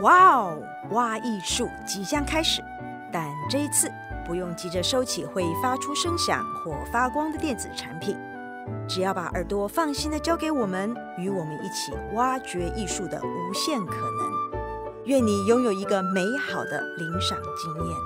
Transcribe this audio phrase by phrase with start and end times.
[0.00, 2.62] 哇哦，挖艺术即将开始，
[3.12, 3.90] 但这一次
[4.24, 8.16] 不用急着收起会发出声响或发光的电子产品，
[8.88, 15.02] 只要把耳朵放心的交给我们，与我们一起挖掘艺术的无限可能。
[15.06, 17.96] 愿你拥有一个美好的领赏经验。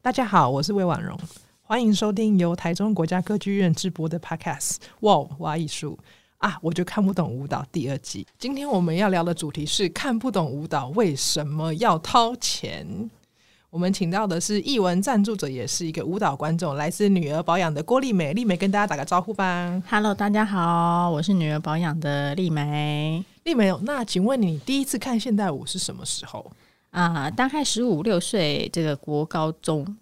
[0.00, 1.18] 大家好，我是魏婉容，
[1.62, 5.98] 欢迎收听由台中国家歌剧院制播的 Podcast《哇哦，挖艺术》。
[6.42, 8.26] 啊，我就看不懂舞蹈第二季。
[8.36, 12.84] 今天我们要聊的主题是看不懂舞蹈为什么要掏钱。
[13.70, 18.32] 我们请到的是译文赞助者，也是一个舞蹈观众，来自女儿保养的郭丽美。
[18.32, 19.80] 丽美跟大家打个招呼吧。
[19.88, 23.24] Hello，大家好，我是女儿保养的丽美。
[23.44, 26.50] 丽美，那请问你第一次看现代舞是什么时候？
[26.90, 29.96] 啊，大概十五六岁，这个国高中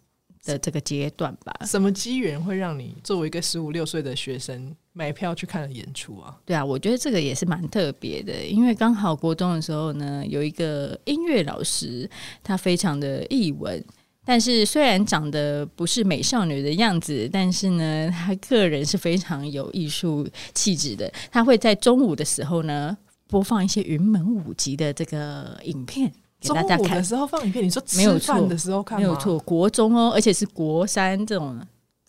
[0.45, 1.53] 的这个阶段吧。
[1.67, 4.75] 什么机缘会让你作为一个十五六岁的学生？
[4.93, 6.37] 买票去看了演出啊？
[6.45, 12.11] 对啊，我觉得这个也是蛮特别的，因为刚好国中的时候呢，有一个音乐老师，
[12.43, 13.83] 他非常的艺文，
[14.25, 21.11] 但是虽然长得不是美少女的样子，但是呢，他个人是非常有艺术气质的。
[21.31, 26.79] 他会在中午的时候呢，播放一些云门舞集的这个影片给大家看。
[26.79, 28.99] 中午的时候放影片，你说吃饭的时候看？
[28.99, 31.61] 没有错，国中哦，而且是国三这种。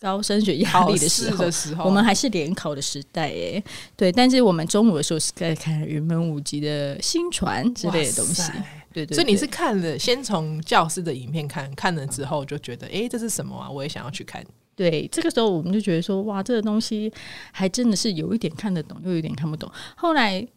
[0.02, 3.64] 高升学压力的时候，的时候，我们还是联考的时代哎，
[3.96, 8.52] 对，但是我们中午的时候是在看云门舞集的新传之类的东西，
[8.92, 9.16] 对，对对。
[9.16, 13.70] 所以你是看了先从教师的影片看，看了之后就觉得，哎，这是什么啊？
[13.70, 14.44] 我也想要去看。
[14.76, 17.14] 对，这个时候我们就觉得说，哇，这个东西
[17.52, 19.72] 还真的是有一点看得懂，又有一点看不懂。
[19.96, 20.48] 后来。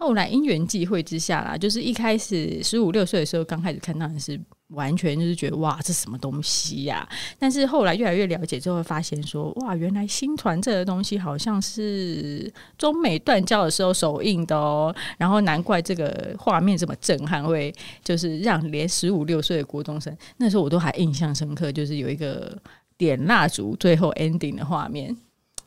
[0.00, 7.06] 后来因缘际会之下啦，就是一开始十五六岁的时候，刚开始看到的是完全就是觉得哇，这什么东西呀、
[7.38, 14.94] 但是后来越来越了解之后，会发现说哇，原来薪传这个东西好像是中美断交的时候首映的哦。
[15.18, 17.70] 然后难怪这个画面这么震撼，会
[18.02, 22.56] 就是让连十五六岁的国中生那时候我都还印象深刻，就是有一个
[22.96, 25.14] 点蜡烛最后 ending 的画面，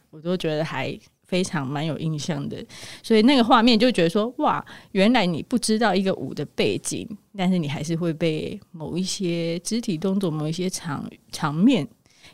[0.09, 0.99] 我都觉得还。
[1.33, 2.63] 非常蛮有印象的，
[3.01, 11.87] 所以那个画面就觉得说哇，原来你不知道一个舞的背景，但是你还是会被某一些肢体动作、某一些场场面，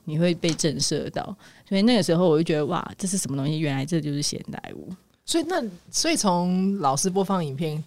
[0.04, 1.24] 你会被震慑到。
[1.66, 3.58] 所以那个时候我就觉得哇，这是什么东西？
[3.60, 4.94] 原来这就是现代舞。
[5.26, 7.82] 所以那所以从老师播放影片，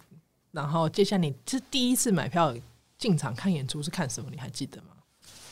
[0.51, 2.55] 然后接下来你是第一次买票
[2.97, 4.31] 进场看演出是看什么？
[4.31, 4.87] 你还记得吗？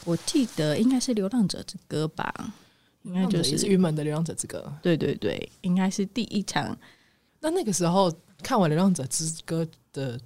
[0.06, 2.34] 我记得应该是《流浪者之歌》吧。
[3.04, 6.78] 应该就是云门的《流浪者之歌》，对对对，应该是第一场。
[7.40, 8.14] 那那个时候
[8.44, 10.20] 看完《流浪者之歌》的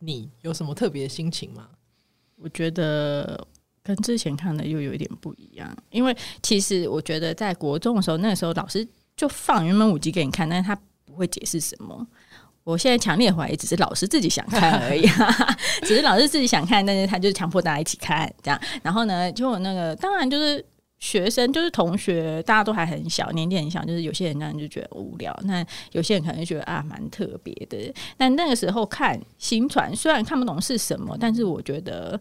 [0.00, 1.68] 你，有什么特别的心情吗？
[2.36, 3.46] 我觉得
[3.82, 12.06] 跟之前看的又有一点不一样，因为其实我觉得在国中的时候，那个时候老师就放云门舞集给你看，但是他不会解释什么。
[12.64, 15.06] 我现在强烈怀疑，只是老师自己想看而已，
[15.88, 18.60] 只是老师自己想看，但是他就强迫大家一起看这样。
[18.82, 20.62] 然后呢，就那个当然就是。
[21.00, 27.92] 学生就是同学，大家都还很小，年纪很小，就是有些人当然就觉得无聊，那有些人可能就觉得啊蛮特别的。
[28.18, 32.20] 但那个时候看新传，虽然看不懂是什么，但是我觉得，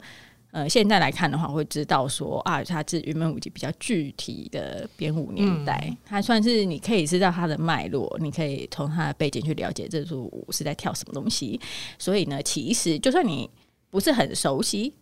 [0.52, 11.60] 呃，现在来看的话，会知道说啊，它是云门舞集比较具体的编舞年代，嗯、它算是你可以知道它的脉络，你可以从它的背景去了解这组舞是在跳什么东西。
[11.98, 13.50] 所以呢，其实就算你
[13.90, 14.94] 不是很熟悉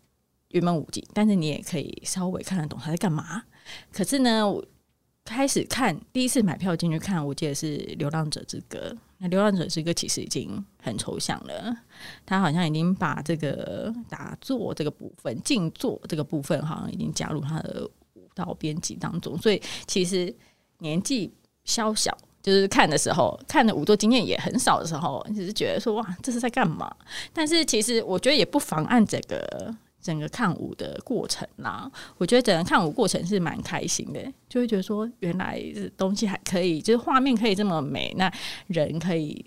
[0.50, 3.44] 云门舞集，但是你也可以稍微看得懂他在干嘛。
[3.92, 4.64] 可是呢，我
[5.26, 8.78] 开始看第一次买票进去看，我记得是《流浪者之歌》。
[9.18, 11.76] 那《流浪者之歌》其实已经很抽象了，
[12.26, 19.38] 他好像已经把这个打坐这个部分、静坐这个部分，好像已经加入他的舞蹈编辑当中。
[19.40, 20.34] 所以其实
[20.78, 21.34] 年纪
[21.66, 26.96] 稍小，就是看的时候，看的舞作经验也很少的时候，只是觉得说哇，这是在干嘛？
[27.34, 29.76] 但是其实我觉得也不妨碍这个。
[30.02, 35.62] 整个看舞的过程啦，我觉得整个看舞过程是蛮开心的，就会觉得说，原来
[35.98, 38.32] 东西还可以，就是画面可以这么美，那
[38.68, 39.46] 人可以。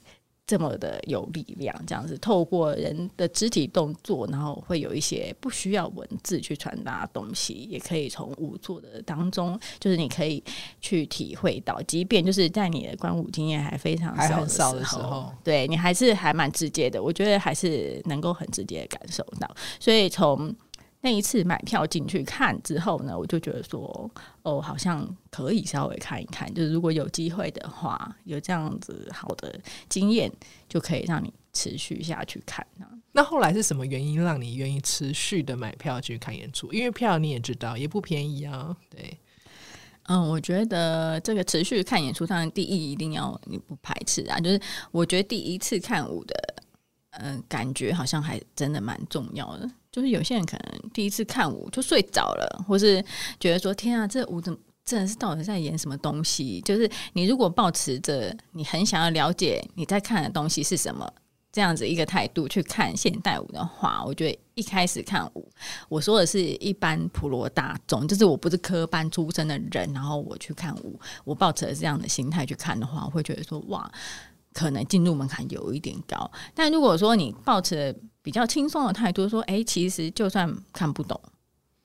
[0.50, 10.42] 这么的有力量，这样子透过人的肢体动作，然后会有一些不需要文字去传达东西，也可以从舞作的当中，就是你可以
[10.80, 19.48] 去体会到，即便就是在你的观舞经验还非常少的时候，的时候对你还是还蛮直接的，我觉得还是能够很直接的感受到，
[19.78, 20.52] 所以从。
[21.02, 24.10] 那一次买票进去看之后呢，我就觉得说，
[24.42, 29.58] 哦，好像可以稍微看一看，就是如果有机会的话，有这样子好的
[29.88, 30.30] 经验，
[30.68, 32.66] 就可以让你持续下去看。
[33.12, 36.70] 那后来是什么原因让你愿意持续的买票去看演出？
[36.72, 38.76] 因为票你也知道也不便宜啊。
[38.90, 39.18] 对，
[40.04, 44.38] 嗯，我觉得这个持续看演出，当然第一一定要你不排斥啊。
[44.38, 44.60] 就是
[44.92, 46.54] 我觉得第一次看舞的，
[47.12, 49.68] 嗯、呃，感觉好像还真的蛮重要的。
[49.92, 53.04] 就是有些人可能第一次看舞就睡着了，或是
[53.38, 56.60] 觉得说天啊，这舞怎么真的是到底在演什么东西？
[56.62, 61.10] 就是你如果抱持着你很想要了解你在看的东西是什么。
[61.52, 65.50] 这样子一个态度去看现代舞的话，我觉得一开始看舞，
[65.88, 73.90] 我说的是一般普罗大众，就是我不是科班出身的人，然后我去看舞，我抱着这样的心态去看的话，我会觉得说哇，
[74.52, 76.30] 可能进入门槛有一点高。
[76.54, 81.20] 但如果说你抱着比较轻松的态度，说哎，其实就算看不懂，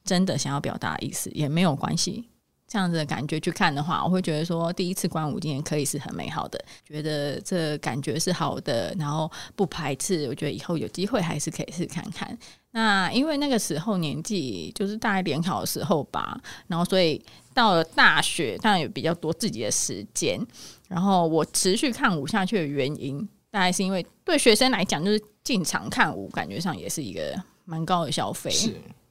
[0.04, 2.30] 真的想要表达意思也没有关系。
[2.68, 10.28] 这样子的感觉去看的话，我会觉得说第一次观舞经验可以是很美好的，觉得这感觉是好的，然后不排斥。
[10.28, 12.38] 我觉得以后有机会还是可以试看看。
[12.72, 16.38] 那因为那个时候年纪就是大概联考的时候吧，
[16.68, 17.24] 然后所以
[17.54, 20.38] 到了大学，当然有比较多自己的时间。
[20.88, 27.36] 然后我持续看舞下去的原因，大概是因为对学生来讲，就是进场看舞，感觉上也是一个
[27.66, 28.52] 蛮高的消费。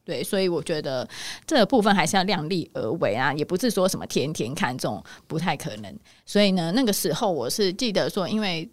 [0.05, 1.09] 对，所以我觉得
[1.47, 5.99] 这个部分还是要量力而为啊，也不是说什么天天看这种不太可能。
[6.27, 8.71] 所以呢，那个时候我是记得说，因为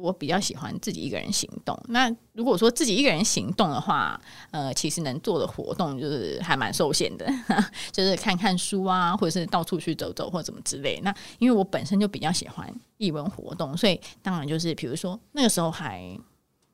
[0.00, 1.78] 我比较喜欢自己一个人行动。
[1.88, 7.26] 那如果说自己一个人行动的话，呃，其实能做的活动就是还蛮受限的，
[7.90, 11.00] 就是看看书啊，或者是到处去走走或者怎么之类。
[11.02, 16.18] 那因为我本身就比较喜欢译文活动，所以当然就是比如说那个时候还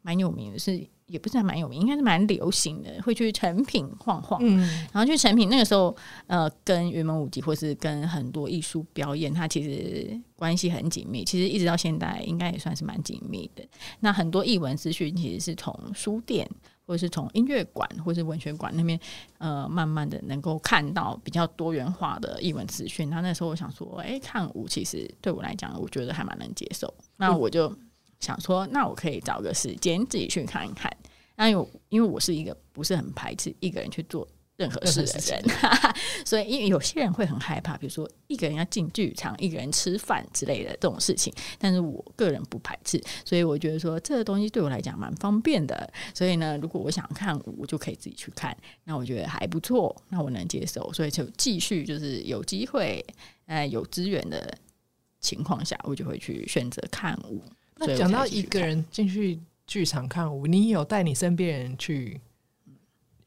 [0.04, 0.86] 蛮有名的是。
[1.06, 4.56] 也不是蛮有名，应该是蛮流行的，会去成品晃晃，嗯、
[4.90, 5.94] 然后去成品那个时候，
[6.26, 11.22] 呃，跟云门舞集或是跟很多艺术表演，它其实关系很紧密。
[11.22, 13.62] 其实一直到现在，应该也算是蛮紧密的。
[14.00, 16.48] 那很多艺文资讯其实是从书店
[16.86, 18.98] 或者是从音乐馆或是文学馆那边，
[19.36, 23.10] 呃，慢慢的能够看到比较多元化的译文资讯。
[23.10, 26.92] 那那时候我想说，哎，看舞其实对我来讲，我觉得还蛮能接受。
[27.18, 27.70] 那我就。
[28.24, 30.90] 想说，那我可以找个时间自己去看一看。
[31.36, 34.26] 那因为因为我是一个不是很排斥一个人去做
[34.56, 35.44] 任何事的人，
[36.24, 41.34] 所以因为有些人会很害怕，比如说一个人要进剧场、一个人吃饭之类的这种事情。
[41.58, 45.92] 但是我个人不排斥，所以我觉得说这个东西对我来讲蛮方便的。
[46.14, 48.56] 所以呢，如果我想看舞，我就可以自己去看。
[48.84, 53.04] 那我觉得还不错，那我能接受，所以就继续就是有机会，
[53.46, 54.56] 呃，有资源的
[55.18, 57.42] 情况下，我就会去选择看舞。
[57.76, 62.20] 那讲到一个人进去剧场看舞，你有带你身边人去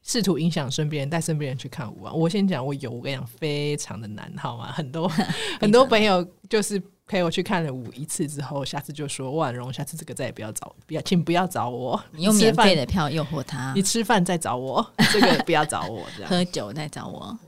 [0.02, 2.12] 试图影响身边人，带身边人去看舞啊？
[2.12, 4.72] 我先讲，我有，我跟你讲，非常的难，好吗？
[4.72, 5.06] 很多
[5.60, 17.38] 很多朋友就是陪我去看了舞一次之后，下次就说万荣，下次这个再也不要找，不要，请不要找我， 你用免费的票诱惑他，你吃饭再找我，这个不要找我，这样 喝酒再找我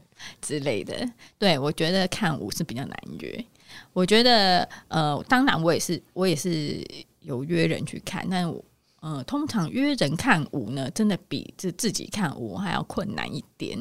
[0.42, 1.08] 之类的。
[1.38, 3.44] 对，我觉得看舞是比较难约。
[3.92, 6.86] 我觉得，呃，当然我也是，我也是
[7.20, 8.64] 有约人去看，但我，
[9.00, 13.78] 呃，通常约人看舞呢，真的比自自己看舞还要困难一点。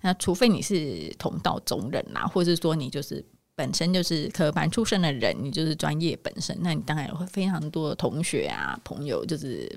[0.00, 9.70] 那除非你是同道中人啦，或者说你就是本身就是科班出身的人，你就是专业本身，那你当然会非常多的同学啊朋友，就是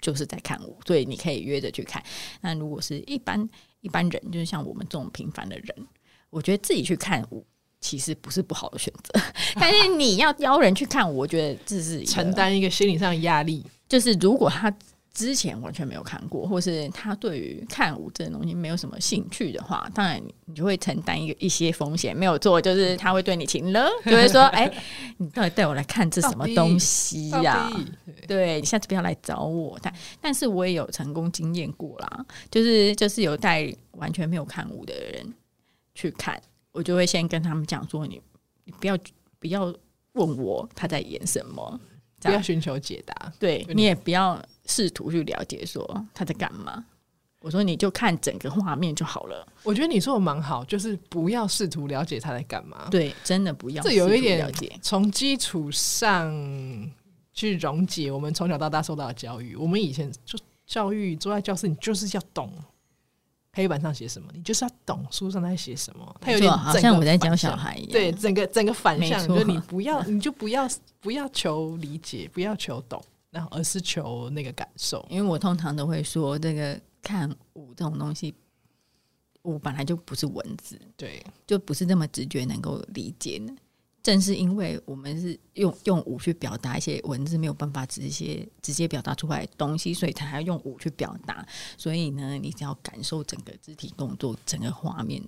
[0.00, 2.02] 就是在看舞，所以你可以约着去看。
[2.40, 3.48] 那如果是一般
[3.80, 5.86] 一般人，就是像我们这种平凡的人，
[6.30, 7.44] 我觉得自己去看舞。
[7.80, 9.20] 其实不是不好的选择，
[9.54, 13.64] 但是你要邀人去看，我觉得这是承担一个心理上的压力。
[13.88, 14.72] 就是如果他
[15.14, 22.14] 之前完全没有看过，或是他对于看舞这种东西没有什么兴趣的话，当然你就会承担一个一些风险。
[22.16, 24.82] 没有做，就是他会对你情了，就会说：“哎、 欸，
[25.16, 27.86] 你到底带我来看这什么东西呀、啊？
[28.28, 35.34] 对，你下次不要来找我。”但但是我也有成功经验过啦，就是就是有带完全没有看舞的人
[35.94, 36.40] 去看。
[36.78, 38.22] 我就会先跟他们讲说，你
[38.62, 38.96] 你不要
[39.40, 39.64] 不要
[40.12, 41.80] 问我他在演什么，
[42.20, 43.32] 不要寻求解答。
[43.36, 46.84] 对，你也不要试图去了解说他在干嘛。
[47.40, 49.44] 我说你就看整个画面就好了。
[49.64, 52.86] 我觉得你说的蛮好，就是不要试图了解他在干嘛。
[52.92, 53.82] 对，真的不要。
[53.82, 56.32] 这有一点了解，从基础上
[57.32, 59.56] 去溶解我们从小到大受到的教育。
[59.56, 62.52] 我们以前就教育坐在教室，你就是要懂。
[63.52, 66.16] 黑板上写什么，你就是要懂书上在写什么。
[66.20, 70.68] 他有点好像我在教小孩一样，对，整个整个反向，就是你不要， 你就不要
[71.00, 75.04] 不要求理解，不要求懂，然后而是求那个感受。
[75.10, 78.34] 因为我通常都会说，这个看舞这种东西，
[79.42, 83.52] 舞本来就不是文字，对，就不是那么直觉能够理解的。
[84.08, 91.46] 正是因为我们是用用舞去表达一些文字没有办法直接直接表达出来的东西，所以他还要用舞去表达。
[91.76, 95.22] 所以呢，你只要感受整个肢体动作、整个画面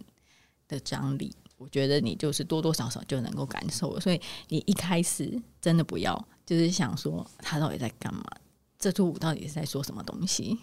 [0.66, 4.00] 的张力，我觉得你就是多多少少就能够感受。
[4.00, 4.18] 所以
[4.48, 8.24] 你一开始真的不要就是想说他到底在干嘛，
[8.78, 10.58] 这出舞到底是在说什么东西？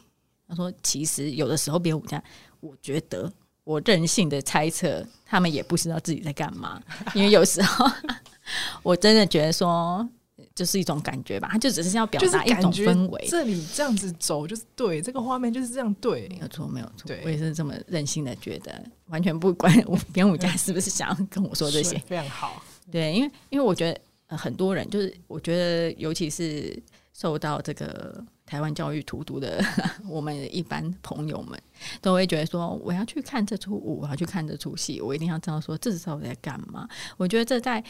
[0.48, 2.24] 他说，其实有的时候编舞家，
[2.62, 3.32] 我觉得
[3.68, 6.82] 我任性的猜测，他们也不知道自己在干嘛，
[7.14, 7.86] 因为有时候
[8.82, 10.08] 我真的觉得说。
[10.54, 13.28] 就是一种感觉吧，他就只是要表达一种氛围。
[13.30, 17.12] 这里这样子走就是对，这个画面就是这样对，没有错，没有错。
[17.24, 22.64] 我也是这么任性的觉得，完全不管我编舞家是不是想要跟我说这些，非常好。
[22.92, 26.76] 对，因为因为我觉得、呃、很多人就是，我觉得尤其是
[27.14, 29.63] 受到这个台湾教育荼毒的
[30.10, 31.62] 我们一般朋友们，
[32.01, 36.89] 都会觉得说，我要去看这出舞，我要去看这出戏，我一定要知道说这是我在干嘛。
[37.18, 37.84] 我觉得这在。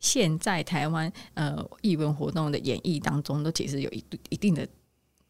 [0.00, 4.68] 现在台湾呃艺文活动的演绎当中，都其实有一一定的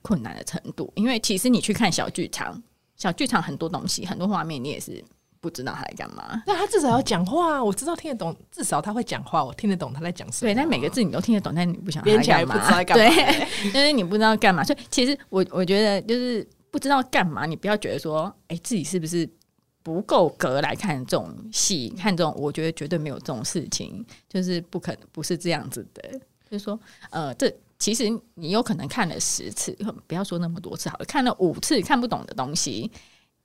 [0.02, 2.60] 困难的程度，因为其实你去看小剧场，
[2.96, 5.04] 小剧场很多东西，很多画面，你也是
[5.44, 6.42] 不知道他在干嘛。
[6.46, 10.48] 那他至少要讲话，我知道听得懂，至少他会讲话，我听得懂他在讲什么。
[10.48, 13.14] 对，但每个字你都听得懂，但你不想编起来不知道干嘛。
[13.14, 14.64] 对，因为你不知道干嘛。
[14.64, 19.28] 所以其实我我觉得就是不知道干嘛，你不要觉得说，哎、欸，自己是不是？
[19.84, 26.18] 不够格来看这种戏，看这种，我觉得绝对没有这种事情，就是不可能，不是这样子的。
[26.48, 32.90] 就是说，呃，这其实你有可能看了十次，不要说那么多次好了，看了五次看不懂的东西，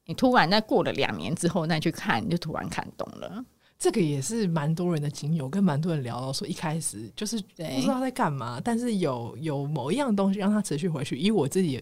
[0.09, 3.45] 你突然在过了两年之后再去看，你就突然看懂了。
[3.77, 11.15] 这个也是蛮多人的经验，我跟蛮多人聊到说，一开始就是不知道在干嘛，但是有有某一样东西让他持续回去。
[11.15, 11.79] 以我自己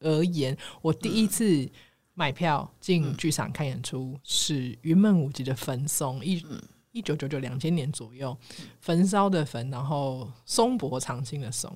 [0.00, 1.70] 而言，我第一次、嗯。
[2.18, 6.44] 买票进剧场看演出、嗯、是云梦舞集的焚松，一
[6.90, 8.36] 一九九九两千年左右，
[8.80, 11.72] 焚烧的焚，然后松柏长青的松。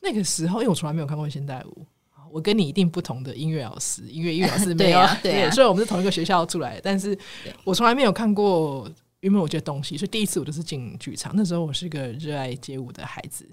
[0.00, 1.84] 那个时候，因为我从来没有看过现代舞，
[2.32, 7.16] 我跟你一定不同的音乐老师，音乐音乐老师 没有，对、啊对，啊、对，所以我们是同一个学校出来的，但是
[7.64, 11.32] 我从来没有看过云门舞集的东西，所以第一次我就是进剧场。
[11.34, 13.48] 那时候我是个热爱街舞的孩子，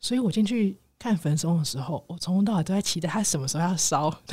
[0.00, 0.76] 所以我进去。
[0.96, 4.10] 看焚松的时候，我从头到尾都在期待他什么时候要烧。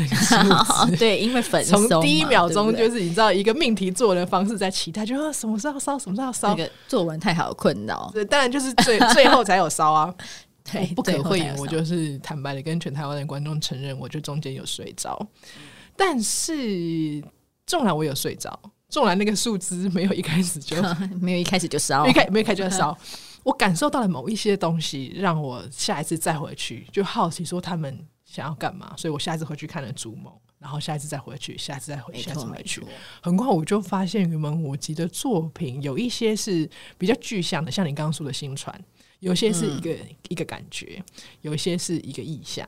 [0.97, 6.47] 对，因为焚松从第一秒钟就是你知道一个命题做的方式在期待，就说什么时候烧，什么时候要烧。
[6.49, 8.09] 那个做完太好困扰。
[8.13, 10.15] 对，当然就是最最后才有烧啊。
[10.63, 15.27] 对，不可讳言，我就是坦白的跟全台湾的观众承认，我就中间有睡着。
[15.95, 17.23] 但是
[17.65, 20.75] 纵然我有睡着，纵然那个树枝没有一开始就
[21.19, 22.97] 没有一开始就烧，没开没开就要烧。
[23.43, 32.83] 我感受到了某一些东西，让我下一次再回去就好奇说他们想要干嘛，所以我下一次回去看了《逐梦》，然后下一次再回去，下一次再回去，下一次回去，
[33.19, 38.79] 很快我就发现云门舞集的作品有一些是比较具象的，像你刚刚说的新传，
[39.21, 41.01] 有些是一个、嗯、一个感觉，
[41.41, 42.67] 有一些是一个意象，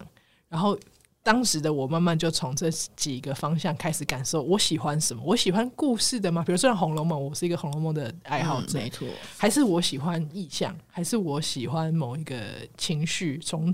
[0.49, 0.79] 然后。
[1.25, 5.23] 当时的我慢慢就从这几个方向开始感受，我喜欢什么？
[5.25, 6.43] 我喜欢故事的吗？
[6.45, 9.07] 比如说像《红楼梦》，我是一个《红楼梦》的爱好者，嗯、没错。
[9.37, 10.77] 还是我喜欢意象？
[10.85, 12.37] 还是我喜欢某一个
[12.77, 13.37] 情绪？
[13.37, 13.73] 从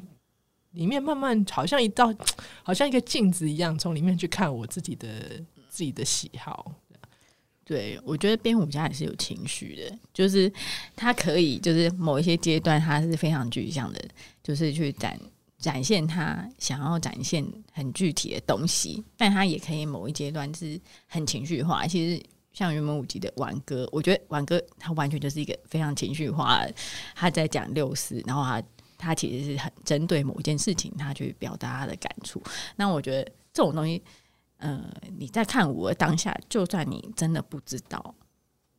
[0.74, 2.14] 里面慢慢，好像一道，
[2.62, 5.08] 好像一个镜子一样，从里面去看我自己的
[5.70, 6.72] 自己的喜好。
[7.70, 10.52] 对，我觉得编舞家也是有情绪的，就是
[10.96, 14.04] 他可以，就是某一些阶段，他是非常具象的，
[14.42, 15.16] 就是去展。
[15.60, 21.86] 展现他想要展现很具体的东西，但他也可以某一阶段是很情绪化。
[21.86, 22.24] 其实
[22.54, 26.66] 像云门舞集的挽歌，我觉得挽歌他完全就是一个非常情绪化，
[27.14, 28.64] 他在讲六四，然后他
[28.98, 32.42] 他其实是很针对某一件事情，他去表达他的感触。
[32.78, 34.02] 那我觉得这种东西，
[34.60, 38.16] 呃，你在看舞的当下，就算你真的不知道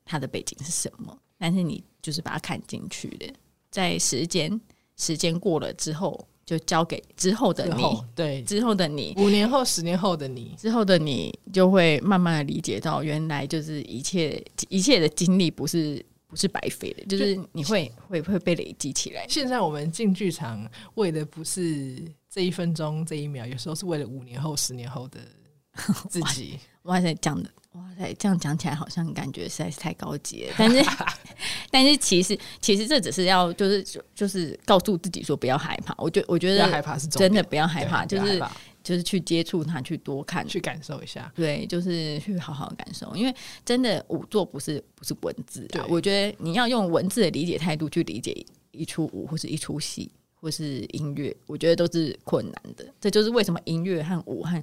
[0.04, 3.30] 他的背景是什么，但是你就是把它看进去的，
[3.70, 4.60] 在时间
[4.96, 6.26] 时间过了之后。
[6.46, 19.24] 就交给之后的你，对之后的你，五年后、十年后的你，之后的你就会慢慢的理解到，原来就是一切一切的经历不是不是白费的，就是你会会会被累积起来。
[19.28, 25.20] 现在我们进剧场为的不是这一分钟、这一秒，有时候是为了五年后、十年后的
[26.08, 26.58] 自己。
[26.84, 30.82] 哇塞，讲的哇塞，这样讲起来好像感觉实在是太高级了，但是。
[31.72, 35.94] 但是其实，其实这只是要就是就就是告诉自己说不要害怕。
[35.96, 38.42] 我觉我觉得害怕是真的不要害怕，就是
[38.82, 41.32] 就是去接触它，去多看，去感受一下。
[41.34, 43.14] 对，就是去好好感受。
[43.14, 43.34] 因为
[43.64, 52.84] 真的舞作不是不是文字啊，我觉得你要用文字的理解态度去理解一出舞或是一出戏或是音乐，我觉得都是困难的。
[53.00, 54.60] 这就是为什么音乐和舞和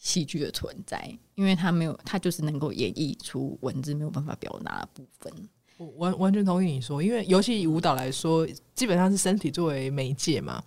[0.00, 5.32] 戏剧的存在，因为它没有，它就是能够演绎出文字没有办法表达的部分。
[5.76, 10.60] 我完完全同意你说，因为尤其以舞蹈来说，基本上是身体作为媒介嘛。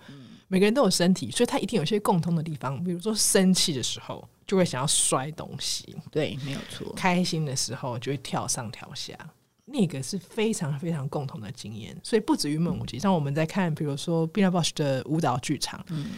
[0.47, 2.83] 每个人都有身体，所以他一定有些共通的地方。
[2.83, 6.93] 比如说生气的时候就会想要摔东西，对，没有错。
[6.93, 9.17] 开心的时候就会跳上跳下，
[9.65, 11.97] 那个是非常非常共同的经验。
[12.03, 16.11] 所以不止于云门舞集，像我们在看，比如说 Pina Bausch 的舞蹈剧场，嗯，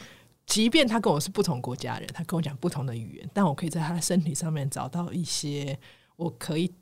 [0.45, 5.77] 即便他跟我是不同国家人，他跟我讲不同的语言，但我可以在他的身体上面找到一些
[6.15, 6.73] 我可以。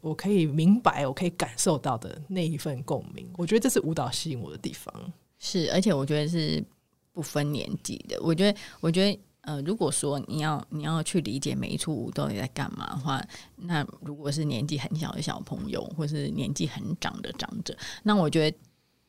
[0.00, 4.94] 我可以明白，我可以感受到的那一份共鸣，我觉得这是舞蹈吸引我的地方。
[5.38, 6.62] 是，而且我觉得是
[7.10, 8.20] 不分年纪的。
[8.20, 13.18] 我觉得，我觉得，呃，如果说你要你要去理解每一处舞到底在干嘛的话，
[13.56, 18.58] 那如果是年纪很小的小朋友，或是年纪很长的长者，那我觉得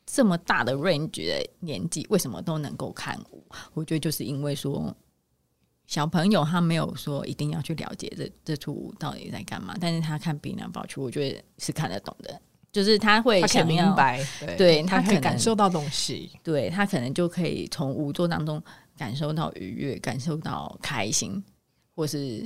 [0.06, 3.44] 这么大的 range 的年纪，为什么都能够看舞？
[3.74, 4.96] 我觉得就是因为说。
[5.88, 18.60] 小朋友他没有说一定要去了解这这出舞到底在干嘛，但是他看《Pina Bausch》，我觉得是看得懂的，就是他会想明白，对，对他可以感受到东西，对他可能就可以从舞作当中
[18.98, 21.40] 感受到愉悦，感受到开心
[21.94, 22.44] 或是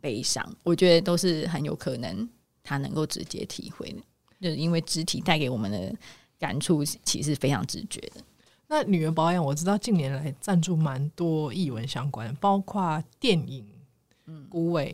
[0.00, 2.28] 悲伤，我觉得都是很有可能
[2.62, 4.00] 他能够直接体会的，
[4.40, 5.92] 就是因为肢体带给我们的
[6.38, 8.22] 感触其实非常直觉的。
[8.70, 13.66] 那女人保养，我知道近年来赞助蛮多艺文相关，包括电影、
[14.26, 14.46] 嗯，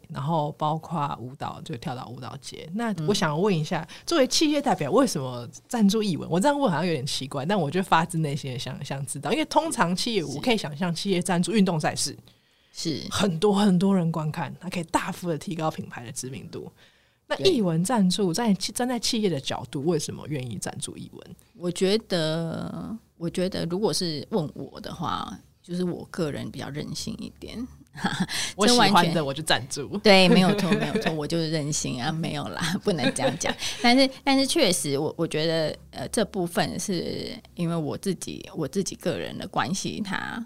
[0.08, 2.70] 然后包括舞蹈，就跳到舞蹈节。
[2.74, 6.30] 那我想问一下，嗯、作为企业代表，为什么赞助艺文？
[6.30, 12.16] 我这样问好像有点奇怪，但我就发自内心的想想知道，因为通常企业，我可以想象企业赞助运动赛事，
[12.72, 16.70] 是很多很多人观看，它可以大幅的提高品牌的知名度。
[17.26, 21.36] 那艺文赞助，在站在企业的角度，为什么愿意赞助艺文？
[21.56, 22.96] 我觉得。
[23.16, 27.56] 我觉得，如果是问我的话，就是我个人比较任性一点。
[28.56, 33.54] 我喜欢的我就赞助，对，没有错，没有错，我就是任性啊， 没有啦，不能这样讲。
[33.80, 40.44] 但是，但是确实，我我觉得，呃，这部分是因为我自己我自己个人的关系，它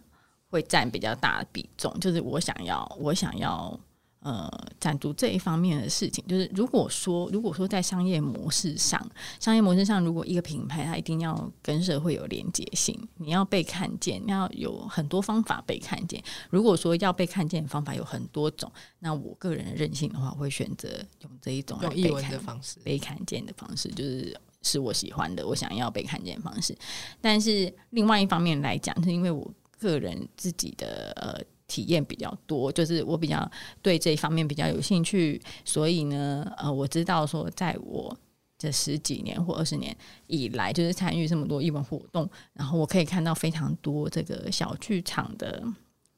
[0.51, 1.99] 会占比较大的比重。
[2.01, 3.81] 就是我想要，我想要。
[4.29, 4.47] 呃，
[4.79, 9.01] 赞助这一方面的事情，就是如果说，如果说在商业模式上，
[9.41, 16.23] 商业模式上，如果一个品牌它一定要跟社会有连接性，你要被看见，你要有很多方法被看见。
[16.51, 20.91] 如果说要被看见的方法有很多种，那我个人的任性的话，我会选择
[21.23, 26.77] 用这一种被看的方式，被看见的方式，就是是我喜欢的，我想要被看见的方式。
[27.23, 31.43] 但是另外一方面来讲，是因为我个人自己的呃。
[31.69, 33.49] 体验比较多，就是我比较
[33.81, 38.17] 对这一方面比较有兴趣，所以呢，呃，我知道说，在我
[38.57, 45.63] 这十几年或二十年以来，就是参与这么多艺文活动，然后我可以看到非常多这个小剧场的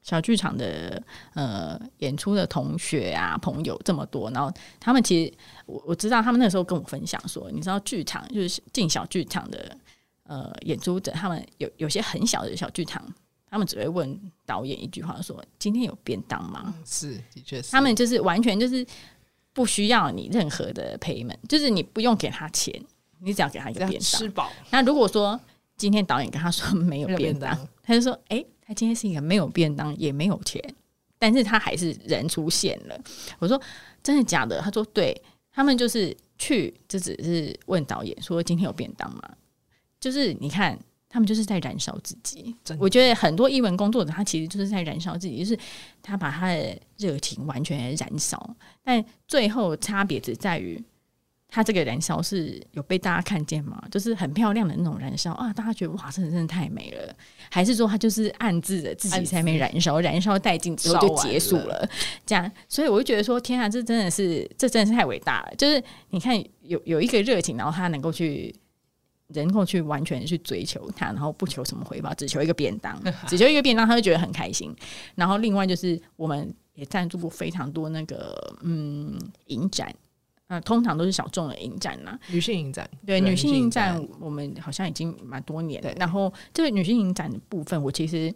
[0.01, 1.03] 小剧场的
[1.35, 5.33] 呃演出的同学啊朋友这么多，然后他们其实
[5.65, 9.77] 我我知道他们那时候跟我分享说，你知道剧场就是进小剧场的
[10.23, 13.13] 呃演出者，他们有有些很小的小剧场。
[13.51, 17.69] 他们只会问导演一句话说：“今天有便当吗？”是，的确是。
[17.69, 18.83] 他们就是完全就是
[19.51, 22.73] 不需要你任何的 payment，就是你不用给他钱，
[23.19, 24.49] 你只要给他一个便当，吃饱。
[24.69, 25.37] 那如果说
[25.75, 30.63] 今天导演跟他说没有便当，当他就说：“哎、欸，他今天是一个没有便当，也没有钱，
[31.19, 32.97] 但是他还是人出现了。”
[33.37, 33.61] 我说
[34.01, 39.21] ：“真的假的？”他说：“对，他们就是去，就只是问导演说今天有便当吗？
[39.99, 40.79] 就是你看。”
[41.11, 42.55] 他们就是在燃烧自己。
[42.79, 45.59] 我觉得很多艺文工作者，他其实就是在燃烧自己，就是
[46.01, 50.81] 他把他的热情完全燃烧，但最后差别只在于
[51.49, 53.83] 他这个燃烧是有被大家看见吗？
[53.91, 57.13] 就是很漂亮的那种燃烧啊，大家觉得哇，真的真的太美了，
[57.49, 61.85] 还是说他就是暗自的自己在那边燃烧，燃烧殆尽之后就结束了？
[62.25, 65.53] 这样，所以我就觉得说，天啊，这真的是，这真的是太伟大了。
[65.57, 68.55] 就是你看，有有一个热情，然后他能够去。
[69.33, 74.75] 人够去完全去追求它，然后不求什么回报，只求一个便当， 只求一个便当，他就觉得很开心。
[75.15, 79.17] 然后另外就是，我们也赞助过非常多那个嗯
[79.47, 79.87] 影展，
[80.47, 82.89] 啊、呃，通常都是小众的影展啦，女性影展。
[83.05, 85.91] 对，女性影展，我们好像已经蛮多年了。
[85.93, 88.33] 然后这个女性影展的部分，我其实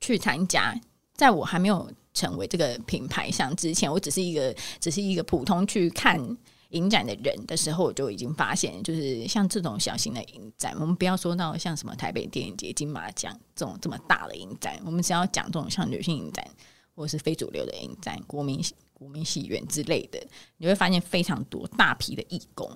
[0.00, 0.74] 去参加，
[1.14, 6.36] 在我还没有成为这个品牌上之前，我只是一个只是一个普通去看。
[6.76, 16.46] 影展的人的时候，我就已经发现，就是像这种小型的影展，我们不要说到像什么台北电影节、金马奖这种这么大的影展，我们只要讲这种像女性影展
[16.94, 18.62] 或者是非主流的影展、国民
[18.92, 20.20] 国民戏院之类的，
[20.58, 22.70] 你会发现非常多大批的义工。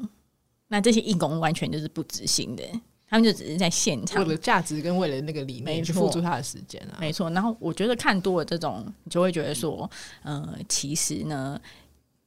[0.69, 2.65] 那这些义工完全就是不执行的，
[3.09, 7.29] 他们就只是在现场为了价值跟为了那个理念去付出他的时间啊，没错。
[7.31, 9.91] 然后我觉得看多了这种，你就会觉得说，
[10.23, 11.61] 呃，其实呢。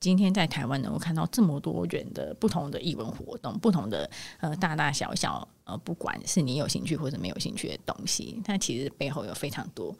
[0.03, 4.09] 今天在台湾能够看到这么多元的不同的艺文活动，不同的
[4.41, 9.97] 呃大大小小呃，不管是你有兴趣或者没有兴趣的东西，它其实背后有非常多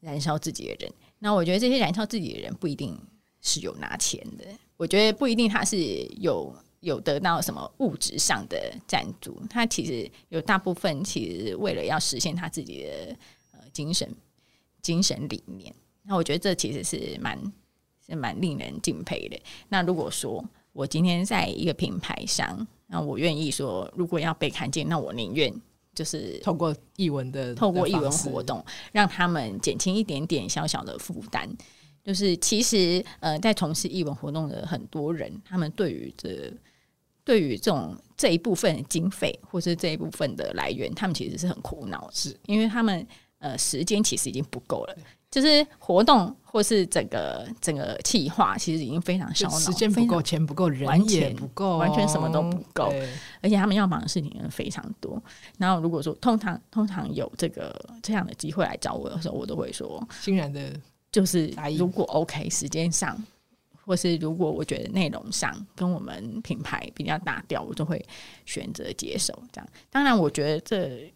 [0.00, 0.92] 燃烧自己的人。
[1.20, 3.00] 那我觉得这些燃烧自己的人不一定
[3.40, 4.44] 是有拿钱的，
[4.76, 5.78] 我觉得不一定他是
[6.20, 13.16] 有有得到什么物质上的赞助，他其实有大部分其实为了要实现他自己的
[13.52, 14.14] 呃精神
[14.82, 15.74] 精神理念。
[16.02, 17.40] 那我觉得这其实是蛮。
[18.06, 19.38] 是蛮令人敬佩的。
[19.68, 25.52] 那如果说我今天在一个品牌上，那我愿意说，如果要被看见，那我宁愿
[25.94, 31.48] 就是透过译文的，透过译文活动，让他们减轻一点点小小的负担。
[32.04, 36.52] 就是其实呃，在从事译文活动的很多人，他们对于这
[37.24, 43.04] 对于这种这一部分的经费或是这一部分的来源，他们其实是很苦恼，是因为他们
[43.38, 44.96] 呃时间其实已经不够了。
[45.36, 52.90] 就是活动或是整个整个企划，其实已经非常烧脑，时间不够，钱不够，人也不够，完全什么都不够。
[53.42, 55.22] 而且他们要忙的事情非常多。
[55.58, 60.72] 然后如果说通常通常有这个这样的机会来找我的时候，我都会说欣然的，
[61.12, 63.22] 就是如果 OK 时间上，
[63.84, 68.02] 或是如果我觉得内容上跟我们品牌比较搭调，我就会
[68.46, 69.68] 选择接受这样。
[69.90, 71.12] 当然，我觉得这。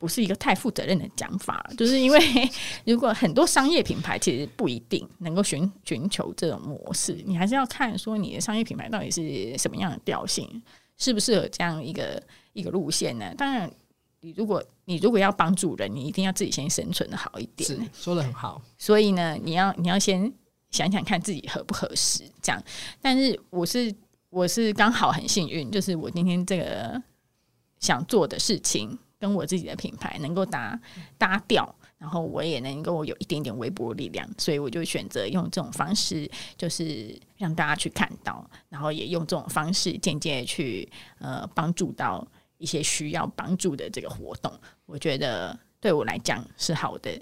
[0.00, 2.18] 不是一个太负责任的讲法，就是因为
[2.86, 10.62] 如果很多商业品牌其实不一定能够寻寻求这种模式，你还是要看说你的商业品牌到底是什么样的调性，
[10.96, 12.22] 适不适合这样一个
[12.54, 13.34] 一个路线呢？
[13.36, 13.70] 当然，
[14.22, 17.68] 你如果你如果要帮助人，你一定要自己先生存的好一点。
[17.68, 18.62] 是，说的很好。
[18.78, 20.32] 所以呢，你要你要先
[20.70, 22.64] 想想看自己合不合适这样。
[23.02, 23.94] 但是我是
[24.30, 27.02] 我是刚好很幸运，就是我今天这个
[27.80, 28.98] 想做的事情。
[29.20, 30.80] 跟我自己的品牌能够搭
[31.18, 44.50] 搭调，然后我也能够有一点点微薄力量，所以我就选择用这种方式，就是让大家去看到，然后也用这种方式间接去呃帮助到一些需要帮助的这个活动，
[44.86, 47.20] 我觉得对我来讲是好的。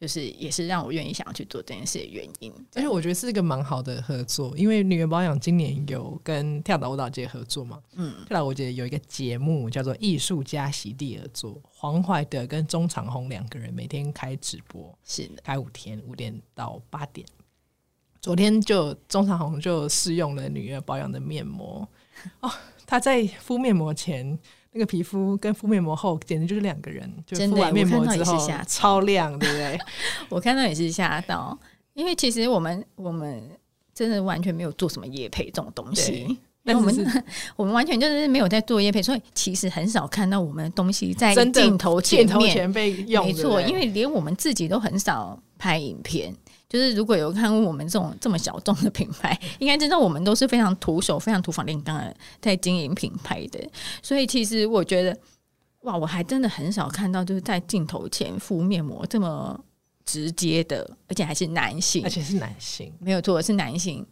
[0.00, 17.26] 就是也是让我愿意想要去做这件事的原因，而且我觉得是一个蛮好的合作，因为女人保养今年有跟跳岛舞蹈节合作嘛，嗯，跳岛舞蹈节有一个节目叫做艺术家席地而坐，黄怀德跟钟长红两个人每天开直播，是的，开五天，五点到八点。
[18.22, 21.86] 昨天就钟长红就试用了女元保养的面膜，
[22.40, 22.50] 哦，
[22.86, 24.38] 他在敷面膜前。
[24.72, 29.78] 那个皮肤跟敷面膜后简直就是两个人，就敷完面膜之后超亮，对不对？
[30.30, 31.58] 我看到也是吓到，
[31.94, 33.42] 因为其实我们我们
[33.92, 36.94] 真的完全没有做什么夜配这种东西，那我们
[37.56, 46.34] 我们完全就是没有在做业配，所以其实很少看到我们的东西在镜头前面镜头前被用，没错，因为连我们自己都很少拍影片。
[46.70, 53.60] 就是如果有看过我们这种这么小众的品牌， 应该知道我们都是非常徒手、非常土法炼钢的在经营品牌的。
[54.00, 55.18] 所以其实我觉得，
[55.80, 59.58] 哇，我还真的很少看到就是在镜头前敷面膜这么
[60.04, 64.06] 直接的，而且还是男性，而且是男性，没有错，是男性，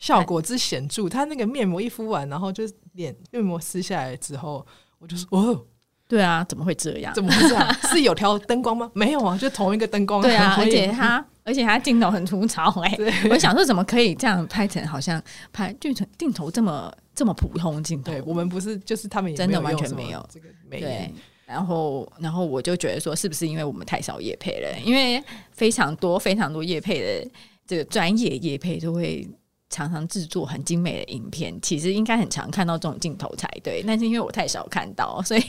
[0.00, 1.08] 效果之显著。
[1.08, 4.66] 他那个面膜一敷完，然后就脸面膜撕下来之后，
[4.98, 5.64] 我就说哦。
[6.10, 7.14] 对啊，怎么会这样？
[7.14, 7.74] 怎么会这样？
[7.86, 8.90] 是有条灯光吗？
[8.94, 10.20] 没有啊，就同一个灯光。
[10.20, 13.28] 对啊，而且它，而且他镜头很粗糙哎、欸。
[13.30, 18.10] 我想说，怎么可以这样拍成好像拍镜头镜头这么这么普通镜头？
[18.10, 20.80] 对我们不是，就是他们真的完全没有这个没。
[20.80, 21.14] 对，
[21.46, 24.76] 然后然后我就觉得说，是不是因为我们太少夜配了？
[24.84, 27.30] 因为非常多非常多夜配的
[27.64, 29.24] 这个专业夜配都会。
[29.70, 33.82] 常常制作很精美的影片，其实应该很常看到这种镜头才对。
[33.86, 35.42] 但是因为我太少看到，所以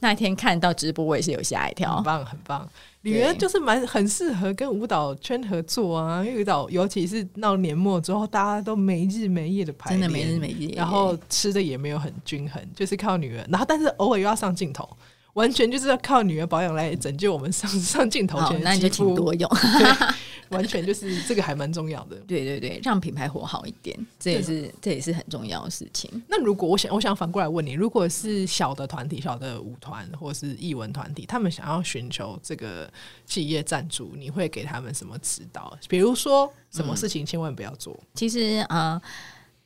[0.00, 1.96] 那天看到直播，我也是有吓一跳。
[1.96, 2.68] 很棒，很棒。
[3.02, 13.48] 女人就是蛮很适合跟舞蹈圈合作啊，因为舞蹈尤其是到年末之后，大家都没日没夜的排练，真的没日没夜，然后吃的也没有很均衡，就是靠女人。
[13.48, 14.88] 然后但是偶尔又要上镜头。
[15.36, 19.50] 完全就是要靠女儿保养来拯救我们上上镜头前的，那你就请多用。
[20.48, 22.16] 完全就是这个还蛮重要的。
[22.26, 26.10] 对对对，让品牌活好一点，这也是这也是很重要的事情。
[26.28, 32.90] 那如果我想我想反过来问你，如果是小的团体、小的舞团或是艺文团体，他们想要寻求这个
[33.26, 35.76] 企业赞助，你会给他们什么指导？
[35.88, 37.92] 比如说什么事情千万不要做？
[37.92, 39.02] 嗯、其实啊、呃，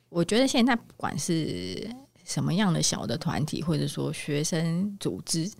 [0.09, 1.89] 我觉得现在不管是。
[2.23, 5.51] 什么样的小的团体，或者说学生组织，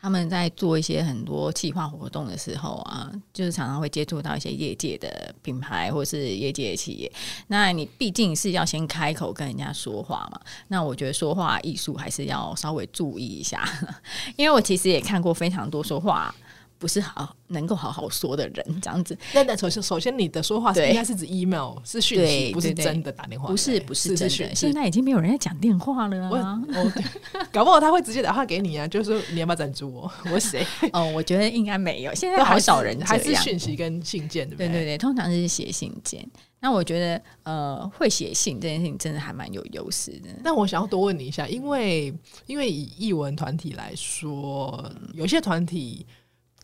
[0.00, 7.12] 他们在做一些很多企划活动的时候啊，就是常常会接触到一些业界的品牌或是业界的企业。
[7.48, 13.68] 那你毕竟是要先开口跟人家说话嘛，那我觉得说话艺术还是要稍微注意一下，
[14.36, 16.34] 因为我其实也看过非常多说话
[16.78, 19.16] 不是好能够好好说的人，这样子。
[19.34, 23.48] 那那首先首先你的说话是应该是指 email 是讯息，不是真的打电话。
[23.48, 26.62] 不是不是真的，现在已经没有人在讲电话了啊。
[26.74, 26.92] 哦，
[27.52, 30.12] 搞不好他会直接打电话给你啊，就是说你要不要赞助我？
[30.32, 30.64] 我谁？
[30.92, 34.68] 哦，我觉得应该没有，现在好少人还是讯息跟信件，对不对？
[34.68, 36.24] 对对对，通常是写信件。
[36.60, 40.28] 那我觉得呃，会写信这件事情真的还蛮有优势的。
[40.44, 42.12] 但我想要多问你一下，因为
[42.46, 46.06] 因为以译文团体来说，有些团体。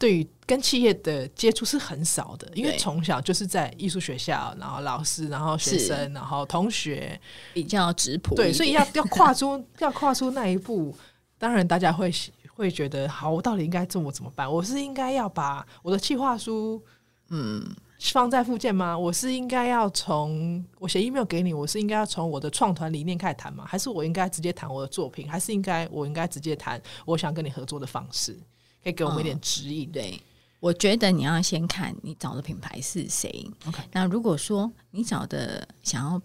[0.05, 7.19] 对于跟企业的接触是很少的，因为从小就是在艺术学校，然后老师，然后学生，然后同学
[7.55, 10.95] 比较质朴，对，所以要要跨出 要跨出那一步，
[11.39, 12.13] 当然大家会
[12.55, 14.47] 会觉得，好，我到底应该做我怎么办？
[14.47, 16.83] 我是应该要把我的企划书
[17.31, 17.65] 嗯
[17.99, 18.99] 放在附件吗？
[18.99, 23.65] 我是应该要从我写 email 给你，我是应该要从我的创团理念开始谈吗？
[23.67, 25.27] 还是我应该直接谈我的作品？
[25.31, 28.39] 还是应该我应该直接谈我想跟你合作的方式？
[28.85, 29.91] 可以给我们一点指引。
[29.91, 30.21] 对，
[30.61, 33.51] 我觉得你要先看你找的品牌是谁。
[33.67, 36.21] OK，那如果说你找的想要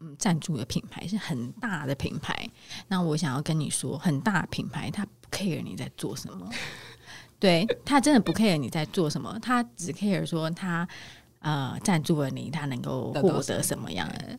[0.00, 2.50] 嗯赞助的品牌是很大的品牌，
[2.88, 6.50] 那我想要跟你说，很大的品牌他不 care 你在做什么，
[7.38, 10.86] 对，他真的不 care 你在做什么，他只 care 说他
[11.38, 14.38] 呃赞助了你，他能够获得什么样的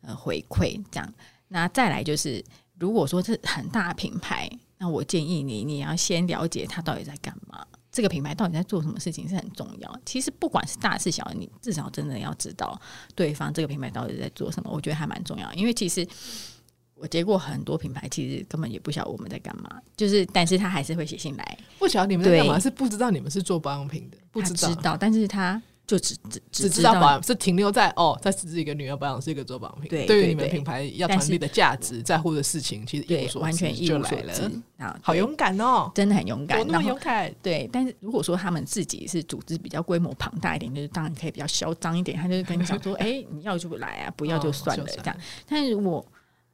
[0.00, 0.82] 呃回馈。
[0.90, 1.14] 这样，
[1.48, 2.42] 那再来就是，
[2.78, 4.50] 如果说是很大品牌。
[4.82, 10.00] 那我建议你，你要先了解他到底在干嘛，这个品牌到底在做什么事情是很重要。
[10.04, 12.76] 其实不管是大是小，你至少真的要知道
[13.14, 15.52] 对方这个品牌到底在做什么，我觉得还蛮重要。
[15.52, 16.04] 因为其实
[16.96, 25.62] 我接过很多品牌，其实根本也不晓得我们在干嘛，就是但是他还是会写信来，不晓得你们在干嘛，是不知道你们是做保养品的，不知道，知道，但是他。
[25.92, 29.90] 就只只只知道保养是停留在哦，在是一个女儿保养，是一个做保养品。
[29.90, 37.30] 对，对于你们品牌要传递的价值，在乎的事情，其实一无所完全一无所知啊，好勇敢哦，真的很勇敢，那么勇敢。
[37.42, 45.16] 对，但是如果说他们自己是组织比较规模庞大一点，就是当然可以比较嚣张一点，他就是跟你讲说， 哎，你要就来啊，不要就算了这样。
[45.46, 46.02] 但是如果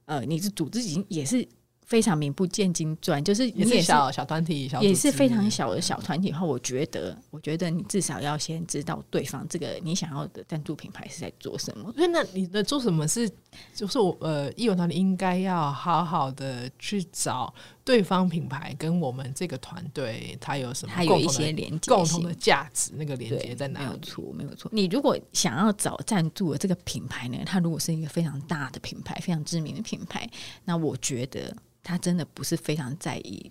[0.06, 1.46] 呃，你是组织已经也是。
[1.88, 6.30] 非常名不见经传，就是你也是小小团体，也是非常小的小团体。
[6.30, 11.90] 后我觉得，我觉得你至少要先知道对方这个你想要的赞助品牌是在做什么。
[11.94, 13.26] 所以，那你的做什么是，
[13.74, 17.54] 就是我呃，艺文团体应该要好好的去找
[17.88, 20.92] 对方品牌跟我们这个团队，它有什么？
[20.94, 23.86] 它有一些连接，共同的价值，那个连接在哪里？
[23.86, 24.70] 没有错，没有错。
[24.74, 30.28] 你如果想要找赞助的这个品牌呢，它如果是一个非常大的品牌，非常知名的品牌，
[30.64, 31.56] 那我觉得。
[31.80, 33.50] 它真的不是非常在意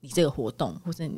[0.00, 1.08] 你这个活动，或者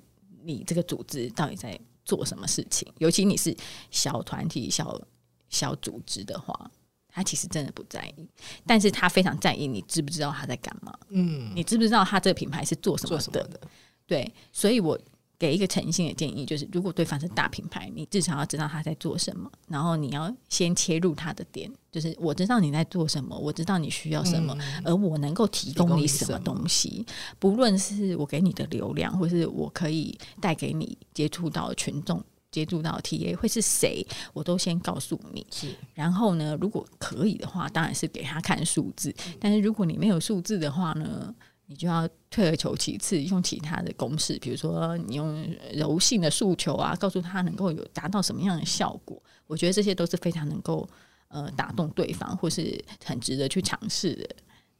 [0.42, 2.87] 你这个组织到底在做什么事情。
[2.99, 3.57] 尤其你是
[3.90, 5.01] 小团体、小
[5.49, 6.70] 小组织的话，
[7.12, 8.29] 他其实真的不在意。
[8.66, 10.92] 但是他非常在意你知不知道他在干嘛。
[11.09, 13.61] 嗯，你知不知道他这个品牌是做什么的？
[14.07, 14.99] 对，所以我。
[15.40, 27.07] 给一个诚信的建议，就是如果对方是大品牌，你至少要知道他在做什么，然后你要先切入他的点，就是我知道你在做什么，我知道你需要什么，嗯、而我能够提供你什么东西，
[27.38, 35.46] 不论是我给你的流量，或是我可以带给你接触到群众、接触到 TA 会是谁，我都先告诉你。
[35.50, 41.34] 是，然后呢，如果可以的话，当然是给他看数字，但是如果你没有数字的话呢？
[41.66, 49.22] 你就要退而求其次，用其他的公式，比如说你用柔性的诉求啊，告诉他能够有达到什么样的效果。
[49.46, 50.84] 我觉得这些都是非常能够
[51.28, 54.28] 呃打动对方，或是很值得去尝试的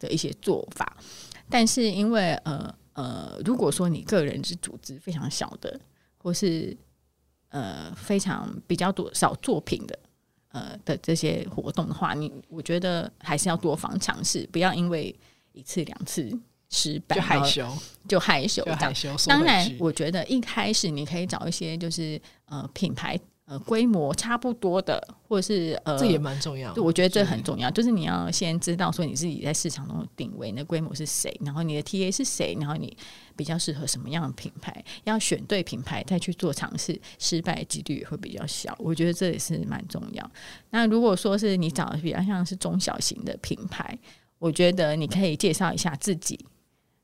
[0.01, 0.97] 的一些做法。
[1.49, 5.81] 但是因为呃呃，如果说你个人是组织非常小的，
[6.19, 6.77] 或是
[7.51, 9.99] 呃非常比较多少作品的
[10.53, 15.15] 呃的这些活动的话，你我觉得还是要多方尝试，不要因为
[15.53, 16.31] 一次两次。
[16.73, 19.13] 失败就害羞，就害羞，就害羞。
[19.27, 23.19] 当然，我觉得一开始你可以找一些就是呃品牌
[23.51, 26.73] 呃规模差不多的，或者是呃这也蛮重要。
[26.77, 32.97] 我觉得这很重要，就是你要先知道说你自己在市场中的定位，那规模是谁，然后你的 TA 是谁，然后你
[33.35, 38.73] 比较适合什么样的品牌，要选对品牌再去做尝试，失败几率也会比较小。
[38.79, 40.31] 我觉得这也是蛮重要。
[40.71, 43.99] 那如果说是你找的比较像是中小型的品牌，
[44.39, 46.39] 我觉得你可以介绍一下自己。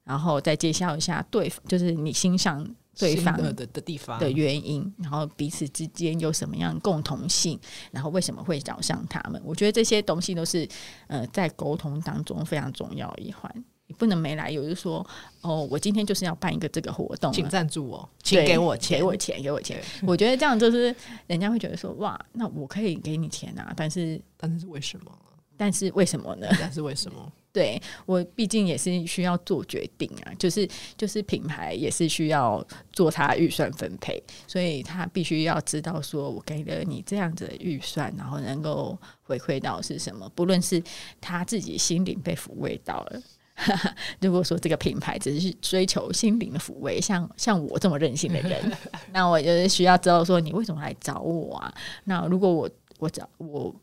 [0.05, 2.65] 然后再介绍一下对，就是你欣赏
[2.99, 7.59] 对方的的地方的原因，然后彼此之间有什么样共同性，
[7.93, 9.41] 然后为什么会找上他们？
[9.45, 10.67] 我觉得这些东西都是
[11.07, 13.53] 呃在沟通当中非常重要一环。
[13.89, 15.07] 你不能没来由就说
[15.43, 19.81] 哦，我今天就是要办一个这个活动，请赞助我，请给我钱，给我钱，给我钱。
[20.05, 20.93] 我觉得这样就是
[21.29, 25.13] 人家会觉得说哇，那我可以给你钱啊，但是但是为什么？
[25.57, 26.49] 但是为什么呢？
[26.59, 27.33] 但是为什么？
[27.57, 40.83] 对，我毕竟也是需要做决定啊，就是就是品牌也是需要做他预算分配，所以他必须要知道说，我给了你这样子的预算，然后能够回馈到是什么，不论是
[41.19, 43.23] 他自己心灵被抚慰到了。
[44.21, 48.71] 如果说这个品牌只是追求心灵的抚慰，像像我这么任性的人，
[49.15, 51.75] 那我就是需要知道说，你为什么来找我啊？
[52.05, 53.75] 那如果我我找我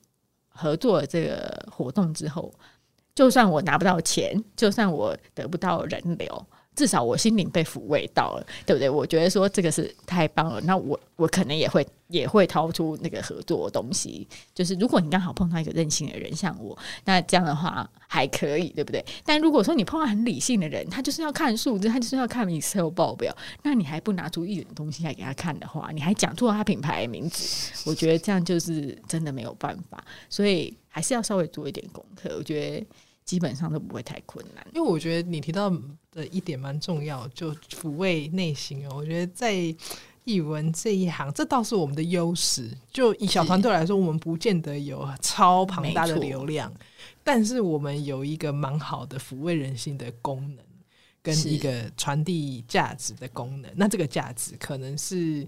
[0.50, 2.54] 合作了这个活动之后，
[3.16, 6.46] 就算我拿不到钱，就算我得不到人流。
[6.76, 8.90] 至少我心灵被抚慰到了，对不对？
[8.90, 10.60] 我觉得说这个是太棒了。
[10.62, 14.28] 那我我可能也会也会掏出那个合作东西。
[14.56, 19.06] 就是如果你刚好碰到一个任性的人，像我，那这样的话还可以，对不对？
[19.24, 30.04] 但如果说你碰到很理性的人，他就是要看数字，他就是要看 Excel 报表，那你还不拿出一点东西来给他看的话，你还讲错他品牌的名字，我觉得这样就是真的没有办法。
[30.28, 32.34] 所以还是要稍微做一点功课。
[32.38, 32.88] 我觉得。
[33.26, 35.70] 基本上都不会太困难，因为我觉得你提到
[36.12, 38.96] 的一点蛮重要，就抚慰内心哦。
[38.98, 39.56] 我觉得在
[40.26, 42.70] 语文这一行，这倒是我们的优势。
[42.92, 46.70] 就以小团队来说，我们不见得有超庞大的流量，
[47.24, 50.66] 但是我们有一个蛮好的抚慰人心的功能，
[51.22, 53.72] 跟一个传递价值的功能。
[53.78, 55.48] 那这个价值可能是。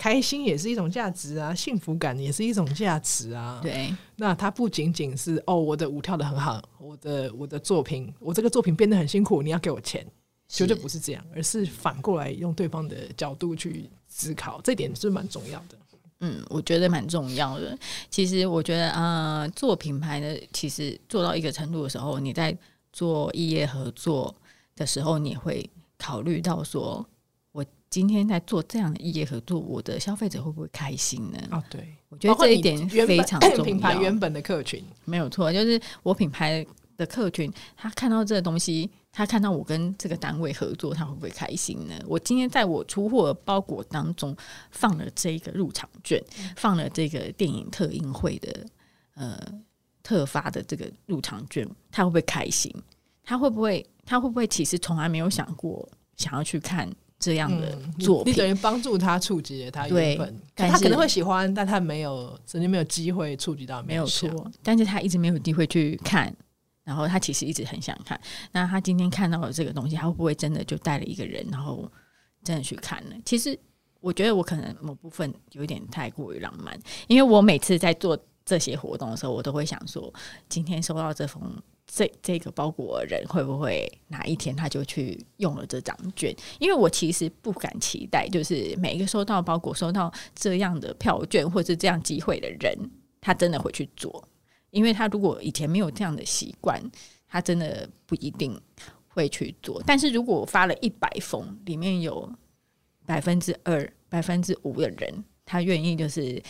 [0.00, 3.60] 开心也是一种价值啊，幸福感也是一种价值啊。
[3.62, 10.02] 对，那它不仅仅是哦，我的舞跳得很好，我的我的作品，我这个作品变得很辛苦，你要给我钱，
[10.48, 15.78] 绝对不是这样，而是反过来用对方的角度去思考，这点是蛮重要的。
[16.20, 17.78] 嗯，我觉得蛮重要的。
[18.08, 22.56] 其实我觉得，呃，做品牌呢，其实做到一个程度的时候，你在
[22.90, 24.34] 做异业合作
[24.74, 27.06] 的时候，你会考虑到说。
[27.90, 31.38] 今天在做这样的异业合作，我的消费者会不会开心呢？
[31.50, 33.64] 哦，对，我觉得这一点非常 重要。
[33.64, 36.64] 品牌原本的客群没有错，就是我品牌
[36.96, 41.94] 的客群，他看到这个东西，他看到我跟这个单位合作，他会不会开心呢？
[42.06, 44.36] 我今天在我出货包裹当中
[44.70, 46.22] 放了这个入场券，
[46.54, 48.66] 放了这个电影特映会的
[49.14, 49.36] 呃
[50.04, 52.72] 特发的这个入场券，他会不会开心？
[53.24, 53.84] 他会不会？
[54.06, 54.46] 他会不会？
[54.46, 56.88] 其实从来没有想过想要去看。
[57.20, 64.50] 这样的作品，嗯、你等于帮助他触及了他原本，他可能会喜欢，但他没有，曾经没有机会触及到，没有错。
[64.62, 66.34] 但是他一直没有机会去看，
[66.82, 68.18] 然后他其实一直很想看。
[68.52, 71.86] 那他今天看到了这个东西，他会不会真的就带了一个人，然后
[72.42, 73.14] 真的去看呢？
[73.26, 73.56] 其实
[74.00, 76.74] 我觉得我可能某部分有一点太过于浪漫，
[77.06, 80.10] 因为我每次在做这些活动的时候，我都会想说，
[80.48, 81.42] 今天收到这封。
[81.92, 86.32] 这这个包裹人会不会哪一天他就去用了这张券？
[86.60, 94.24] 因为我其实不敢期待，就是每一个收到包裹、收到这样的票券或是这样机会的人，他真的会去做。
[94.70, 96.80] 因为他如果以前没有这样的习惯，
[97.28, 98.56] 他真的不一定
[99.08, 99.82] 会去做。
[99.84, 102.32] 但是如果我发了一百封，里面有
[103.04, 106.40] 百分之二、百分之五的人，他愿意就是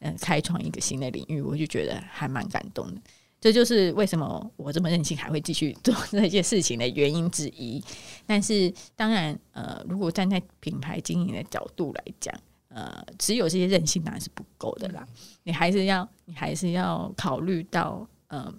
[0.00, 3.00] 嗯开创一个新的领域，我就觉得还蛮感动的。
[3.40, 7.82] 这就是为什么我这么任性还会继续做这些事情的原因之一。
[8.26, 12.34] 但是，当然，呃，如果站在品牌经营的角度来讲，
[12.68, 15.06] 呃，只有这些任性当然是不够的啦。
[15.44, 18.52] 你还是要，你还是要考虑到，呃，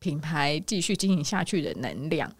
[0.00, 2.30] 品牌继续经营下去的能量。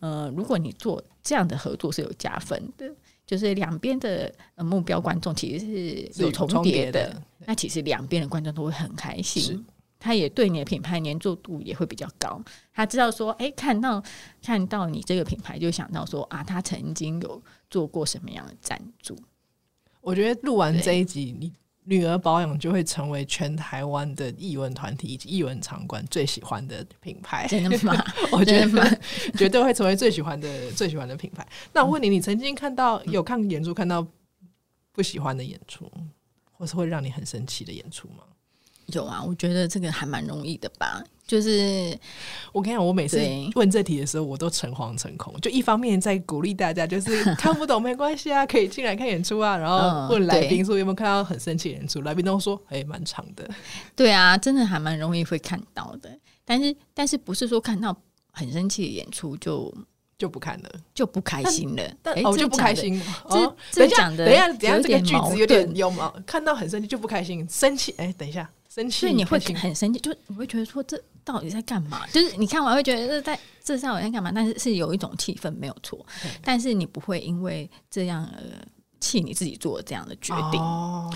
[0.00, 2.90] 呃，如果你做这样的合作是有加分的，
[3.26, 7.14] 就是两边的目标观众其实是有重叠的，
[7.46, 9.64] 那其实两边的观众都会很开心。
[10.04, 12.38] 他也对你的品牌粘着度也会比较高。
[12.74, 14.02] 他知道说，哎、欸，看到
[14.42, 19.16] 看到你这个品牌，就想到说啊，他曾经有做过什么样的赞助。
[20.02, 21.50] 我觉得录完这一集，你
[21.84, 27.46] 女儿保养就会成为全台湾的艺文团体以及艺文场馆最喜欢的品牌。
[27.48, 28.04] 真的吗？
[28.30, 29.00] 我觉得
[29.38, 31.46] 绝对会成为最喜欢的最喜欢的品牌。
[31.72, 34.06] 那我问你，你曾经看到有看演出看到
[34.92, 35.90] 不喜欢的演出，
[36.52, 38.24] 或是会让你很生气的演出吗？
[38.86, 41.02] 有啊，我觉得这个还蛮容易的吧。
[41.26, 41.98] 就是
[42.52, 43.18] 我跟你讲，我每次
[43.54, 45.34] 问这题的时候，我都诚惶诚恐。
[45.40, 49.56] 就一方面在鼓励大家，就是 看不懂没关系啊，可以进来看演出啊。
[49.56, 53.48] 然后问来宾说有没有看到很生气的演出，来宾都说哎，蛮长的。
[53.96, 56.10] 对啊，真的还蛮容易会看到的。
[56.44, 57.96] 但是但是不是说看到
[58.30, 59.74] 很生气的演出就
[60.18, 61.82] 就不看了，就不开心了？
[62.02, 63.00] 但我就不开心。
[63.24, 66.14] 哦，等一下，等一下，等一下，这个句子有点有毛。
[66.26, 68.50] 看到很生气就不开心，生气哎，等一下。
[68.90, 72.04] 所以你会很生气，就你会觉得说这到底在干嘛？
[72.08, 74.32] 就是你看完会觉得这在这上我在干嘛？
[74.32, 76.04] 但是是有一种气氛没有错，
[76.42, 78.42] 但是你不会因为这样呃
[78.98, 80.60] 气你自己做这样的决定。
[80.60, 81.08] 哦，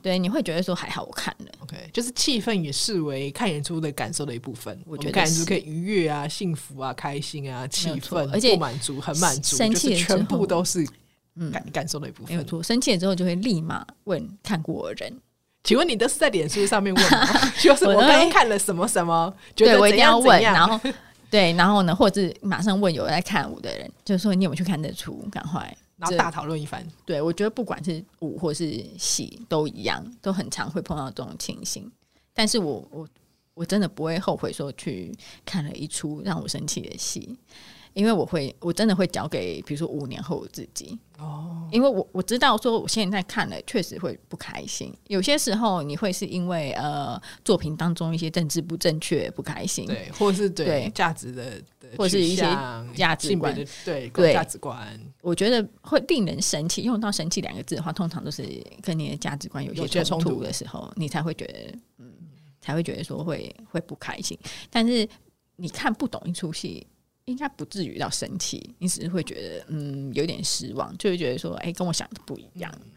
[0.00, 1.52] 对，你会觉得说还好，我看了。
[1.60, 4.82] OK，就是气氛也视为看演出的感受的一部分。
[4.86, 10.82] 我觉得看演出可以愉悦啊、幸福啊、开心啊、气氛，而且不满足、很满足，生气全部都是
[11.34, 12.34] 嗯感感受的一部分。
[12.34, 15.20] 没有错，生气了之后就会立马问看过的人。
[15.64, 17.28] 请问你都是在脸书上面问吗？
[17.60, 20.78] 就是我刚刚看了什么什么，觉得对我一定要问，然后
[21.30, 25.24] 对，然后呢，或者是马上问有在看舞的人，就是说你有没有去看这出？
[25.30, 25.60] 赶快，
[25.96, 26.84] 然后大讨论一番。
[27.06, 31.90] 对，我觉得不管是舞或是戏都一样，都很常会碰到这种情形。
[32.34, 33.08] 但是我我
[33.54, 37.38] 我真的不会后悔说去看了一出让我生气的戏。
[37.94, 41.68] 因为我会，我真的会交给，比如说五年后我自己哦。
[41.70, 44.94] 因为我我知道说，我现在看了确实会不开心。
[45.08, 51.62] 有些时候你会是因为呃作品当中一些政治不正确不开心，对，或是对价值的，
[51.96, 52.42] 或者是一些
[52.94, 55.00] 价值观的对对价值观。
[55.22, 56.82] 我觉得会令人生气。
[56.82, 58.42] 用到“生气”两个字的话，通常都是
[58.82, 62.12] 跟你的价值观有些冲突的时候，你才会觉得嗯，
[62.60, 64.38] 才会觉得说会会不开心。
[64.68, 65.08] 但是
[65.56, 66.86] 你看不懂一出戏。
[67.24, 72.72] 应该不至于到生气，你只是会觉得嗯有点失望，就会觉得说哎、欸、跟我想的不一样。
[72.82, 72.90] 嗯、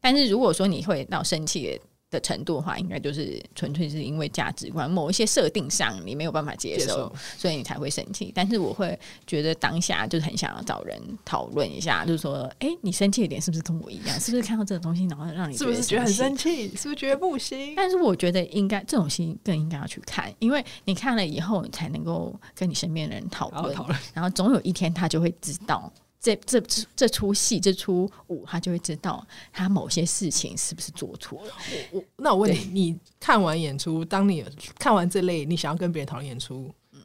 [0.00, 1.78] 但是如果说你会到生气
[2.16, 8.32] 的程度的话，应该就是纯粹是因为价值观某一些设定上你没有办法接受，接受所以你才会生气。
[8.34, 14.18] 但是我会觉得当下就是很想要找人讨论一下，就是说，哎、欸，你生气的点是不是跟我一样？
[14.18, 16.68] 是不是看到这个东西，然后让你是不是觉得很生气？
[16.76, 17.74] 是不是觉得不行？
[17.76, 25.92] 但是我觉得应该这种心更应该要去看，因为你看了以后，你才能够跟你身边的人讨论，讨论，然后总有一天他就会知道。
[26.20, 31.52] 这这这这出戏这出舞，他就会知道他某些事情是不是做错了。
[31.92, 34.44] 我我那我问你，你看完演出，当你
[34.78, 37.00] 看完这类，你想要跟别人讨论演出，嗯，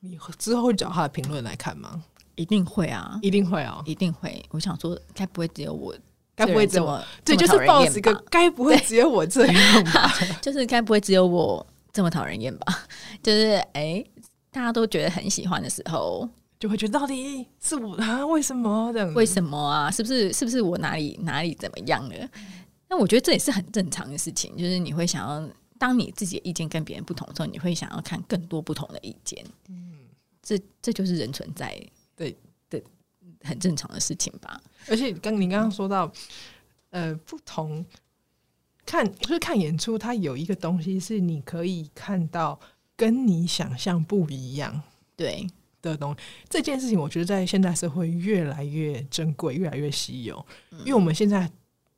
[0.00, 2.02] 你之后会找他的评论来看吗？
[2.34, 4.44] 一定会啊，一定会啊，一定会。
[4.50, 5.94] 我想说，该不会只有我，
[6.34, 7.04] 该不会只有我？
[7.24, 10.12] 对，就是抱着一个该不会只有我这样吧？
[10.42, 12.86] 就是该不会只有我这么讨人厌吧？
[13.22, 14.04] 就是哎，
[14.50, 16.28] 大家都觉得很喜欢的时候。
[16.64, 18.24] 就会觉得到底是我啊？
[18.24, 19.12] 为什么这样？
[19.12, 19.90] 为什么啊？
[19.90, 22.30] 是不是是不是我哪里哪里怎么样了？
[22.88, 25.46] 那我觉得这也是很正常的事情，就是你会想要，
[25.78, 29.44] 当你自己的意见跟别人不同的时候，你会想要看更多不同的意见。
[29.68, 30.08] 嗯，
[30.42, 31.78] 这这就是人存在
[32.16, 32.34] 对
[32.70, 32.82] 的
[33.42, 34.58] 很正常的事情吧。
[34.88, 36.10] 而且刚你刚刚说到，
[36.88, 37.84] 呃，不同
[38.86, 42.58] 看就是看演出，它有一个东西是你可以看到
[42.96, 44.80] 跟你想象不一样。
[45.14, 45.46] 对。
[45.90, 46.18] 的东西，
[46.48, 50.44] 这件事情我觉得在现代社会越来越珍贵，越来越稀有，
[50.80, 51.50] 因为我们现在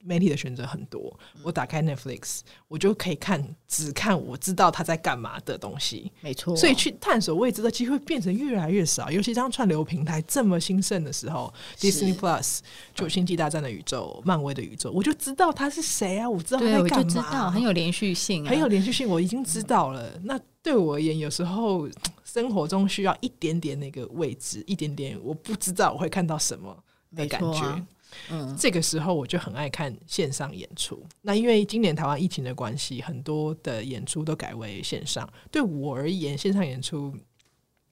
[0.06, 6.54] 媒体的选择很多，我打开 Netflix，我就可以看只看我知道他在干嘛的东西，没错。
[6.56, 12.60] 所以去探索未知的机会变成越来越少，尤其当串流平台这么兴盛的时候，Disney Plus
[12.94, 20.18] 就有星际大战的宇宙、漫威的宇宙，我就知道他是谁啊，我知道他在干嘛，我就知道很有连续性，很有连续性，我已经知道了。
[20.22, 21.88] 那对我而言，有时候。
[22.24, 26.76] 生活中需要一点点那个位置，一点点我不知道我会看到什么
[27.14, 27.86] 的感觉。
[28.28, 31.04] 啊、嗯，这个时候我就很爱看线上演出。
[31.22, 35.28] 那因为今年台湾疫情的关系，很多的演出都改为线上。
[35.50, 37.14] 对我而言，线上演出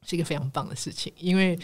[0.07, 1.13] 是一个非常棒的事情。
[1.17, 1.59] 因为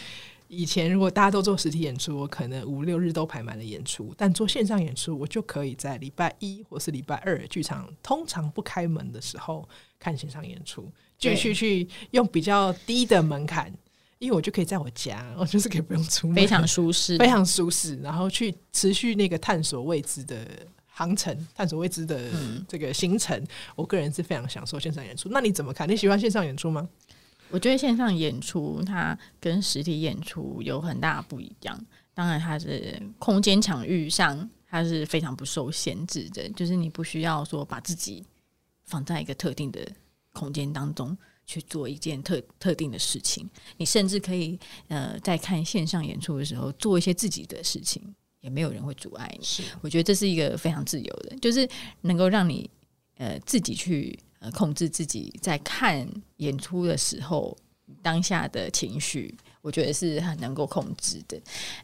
[0.47, 4.13] 以前如果大家都做实体演出，我可能五六日都排满了演出。
[4.17, 10.91] 但做线上演出，我就可以在礼拜一或是礼拜二剧场通常不开门的时候看线上演出。
[11.17, 13.71] 继续去用比较低的门槛，
[14.21, 17.95] 因为我就可以在我家，我就是可以不用出门，非常 舒适，非常舒适。
[18.03, 20.45] 然后去持续那个探索未知的
[20.85, 22.29] 航程，探索未知的
[22.67, 23.35] 这个行程。
[23.35, 25.27] 嗯、我个人是非常享受线上演出。
[25.31, 25.89] 那你怎么看？
[25.89, 26.87] 你喜欢线上演出吗？
[27.49, 31.85] 我觉得线上演出它跟实体演出有很大不一样。
[32.13, 38.23] 当然，它是空间场域上它是非常不受限制的，就是你不需要说把自己
[38.85, 39.81] 放在一个特定的。
[40.33, 48.01] 空间当中去做一件特特定的事情，你甚至可以呃，在看线上演出的时候做一些自己的事情，
[48.39, 49.43] 也没有人会阻碍你。
[49.43, 51.67] 是，我觉得这是一个非常自由的，就是
[52.01, 52.69] 能够让你
[53.17, 57.57] 呃自己去呃控制自己在看演出的时候
[58.01, 61.37] 当下的情绪，我觉得是很能够控制的。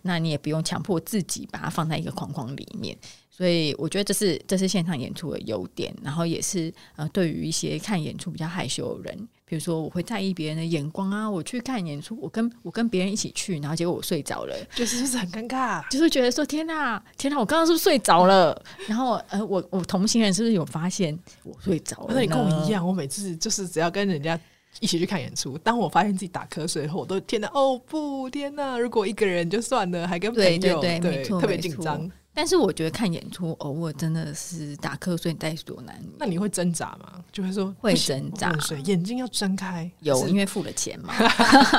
[0.04, 2.98] 那你也不用强迫自己把它放在一个框框里面。
[3.30, 18.62] 所以我觉得这是这是线上演出的优点，然后也是呃，对于一些看演出比较害羞的人，比如说我会在意别人的眼光啊，我去看演出，我跟我跟别人一起去，然后结果我睡着了，就是就是很尴尬，就是觉得说天哪，天哪，我刚刚是不是睡着了？
[18.88, 22.08] 然后呃，我我同行人是不是有发现我睡着了？
[22.10, 24.38] 那你跟我一样，我每次就是只要跟人家
[24.82, 28.78] 一起去看演出，当我发现自己打瞌睡后，我都天哪，哦不，天哪！
[28.78, 32.12] 如果一个人就算了，还跟朋友，对，对，对，对，特别紧张。
[32.38, 36.12] 但是我觉得看演出偶尔真的是打瞌睡在所难免。
[36.20, 37.26] 那你会挣扎吗？
[37.32, 38.54] 就会说会挣扎，
[38.86, 39.92] 眼睛要睁开。
[40.02, 41.16] 有，因为付了钱嘛。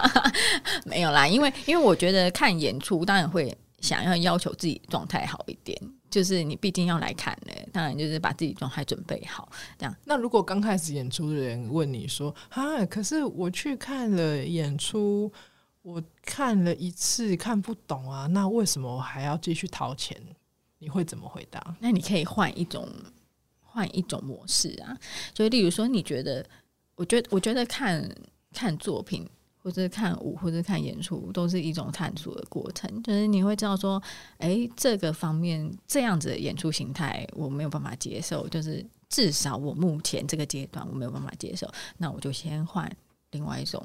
[0.84, 5.80] 没有啦，因为因为我觉得看演出当然会想要要求自己状态好一点，
[6.11, 9.48] 就是你毕竟要来看呢，当然就是把自己状态准备好。
[9.78, 15.32] 这样，那如果刚开始演出的人问你说：“啊，可是我去看了演出。”
[15.82, 20.20] 我看了一次看不懂啊，那为什么我还要继续掏钱？
[20.79, 21.76] 你会怎么回答？
[21.81, 22.89] 那你可以换一种
[23.61, 24.97] 换一种模式啊，
[25.35, 26.45] 就例如说，你觉得，
[26.95, 28.09] 我觉得，我觉得看
[28.53, 29.29] 看作品，
[29.62, 33.03] 或者看舞，或者看演出，都是一种探索的过程。
[33.03, 34.03] 就是你会知道说，
[34.39, 42.91] 哎，这个方面这样子的演出形态我没有办法接受，就是至少我目前这个阶段我没有办法接受，那我就先换
[43.31, 43.85] 另外一种。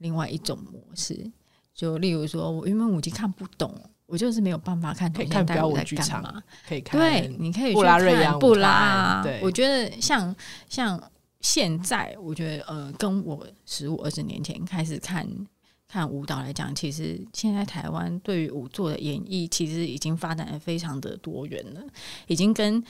[0.00, 1.28] 另外一种模式，
[1.74, 3.74] 就例如说，我原本舞集看不懂，
[4.08, 5.12] 我就是没有办法看。
[5.12, 6.98] 看标舞剧场，可以看。
[6.98, 9.22] 对，你可以去看布拉。
[9.22, 10.34] 对，我觉得像
[10.68, 11.00] 像
[11.42, 15.28] 现在，我觉得呃，跟我十五二十年前开始看
[15.86, 21.80] 看舞蹈来讲，其实现在台湾对于舞作的演绎，其实已经发展的非常的多元了，
[22.28, 22.82] 已经跟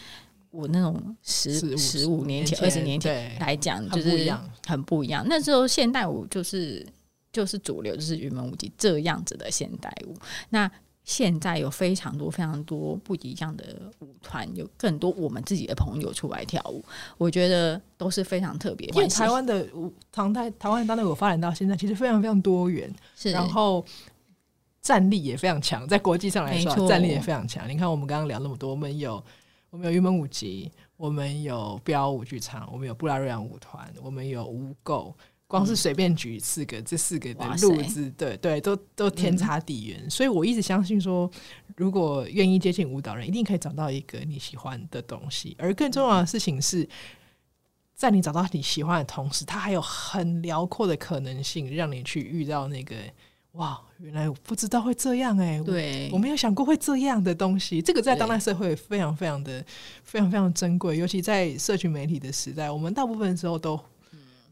[0.51, 4.33] 我那种十十五年前、二十年前来讲，就是
[4.65, 5.27] 很不一样。
[5.29, 6.87] 那时候现代舞就是。
[7.31, 10.17] 就是主流，就是云门舞集这样子的现代舞。
[10.49, 10.69] 那
[11.09, 16.85] 现在有非常多、非常多不一样的舞团，有更多我们自己的朋友出来跳舞，
[17.17, 18.87] 我觉得都是非常特别。
[18.89, 23.83] 因为台湾的舞，常态台湾当代舞发展到现在，其实非常非常多元，是然后
[24.83, 27.67] 战力也非常强，在国际上来说，战力也非常强。
[27.67, 29.25] 你看，我们刚刚聊那么多，我们有
[29.71, 35.11] 我们有云门舞集，我们有标舞剧场，我们有布拉瑞扬舞团，我们有污垢。
[35.49, 39.99] 光是随便举四个，嗯、这四个的路子，对对，都都天差地远。
[40.05, 41.29] 嗯、所以我一直相信说，
[41.75, 45.57] 如果愿意接近舞蹈人，一定可以找到一个你喜欢的东西。
[45.59, 46.87] 而更重要的事情是，
[47.95, 52.95] 在你找到你喜欢的同时，它还有很辽阔的可能性，让你去遇到那个
[53.53, 57.81] 哇，原来我不知道会这样哎、欸，对我，我没有想过会这样的东西。
[57.81, 59.65] 这个在当代社会非常非常的
[60.05, 63.81] 非常非常珍贵，尤其在社群媒体的时代，我们大部分时候都。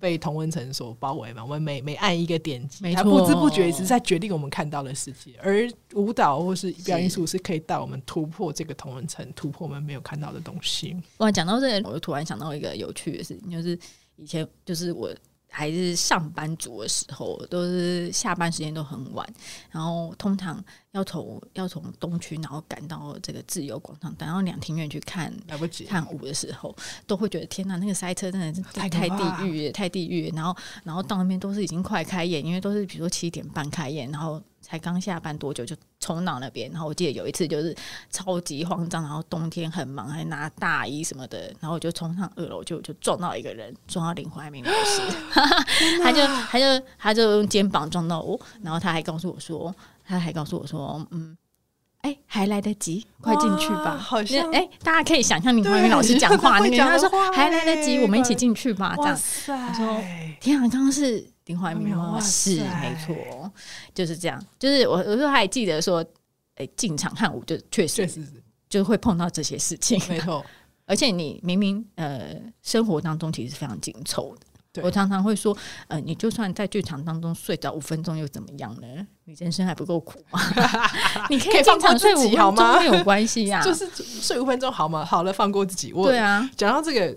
[0.06, 5.34] 被同温层所包围嘛，我们每每按一个点击，它不知不觉一直在决定我们看到的世界。
[5.42, 10.96] 而舞蹈或是表演艺术是可以带我们突破这个同温层，突破我们没有看到的东西。
[11.16, 13.76] 哇，讲到这里，我就突然想到一个有趣的事情，就是
[14.14, 15.12] 以前就是我。
[15.48, 19.26] 还是上班族的时候，都是下班时间都很晚，
[19.70, 26.74] 然后通常要从要从东区，然后赶到这个自由广场，等到两厅院去看来不及看舞的时候，
[27.06, 30.30] 都会觉得天呐，那个塞车真的是太太地狱，太地狱。
[30.34, 34.42] 然后然后到那边都是已经快开演，因为都是比如说七点半开演，然后。
[34.60, 37.72] 才刚下班多久就冲到那边，然后我记得有一次就是
[38.10, 45.00] 超级慌张，然后冬天很忙，还拿大衣什么的，然后我就冲上二楼，就就撞到一个人，撞到林怀民老师，
[46.02, 49.72] 他就 他就他就用肩膀撞到我，然后他还告诉我说，
[50.04, 51.36] 他还告诉我说，嗯，
[52.00, 53.96] 哎、欸，还来得及，快进去吧。
[53.96, 58.96] 好像哎、欸，大家可以想象林怀民老师讲话那个，他说还来得及，我们一起进去吧。
[58.96, 60.02] 这样，他说
[60.40, 61.35] 天啊，刚刚是。
[61.46, 62.20] 林怀民吗？
[62.20, 63.50] 是没错，
[63.94, 64.44] 就是这样。
[64.58, 66.00] 就是我，我说还记得说，
[66.56, 68.26] 哎、欸，进场看舞就确实，确实
[68.68, 70.44] 就会碰到这些事情，没错。
[70.86, 74.46] 而且你明明呃，生活当中其实是非常紧凑的。
[74.82, 75.56] 我常常会说，
[75.88, 79.06] 呃，你就算在剧场当中睡着五分钟又怎么样呢？
[79.24, 80.38] 你人生还不够苦吗？
[81.30, 85.04] 你可以进场睡五分钟没有关系呀、啊，就是睡五分钟好吗？
[85.04, 85.92] 好了，放过自己。
[85.92, 87.16] 我对啊，讲到这个，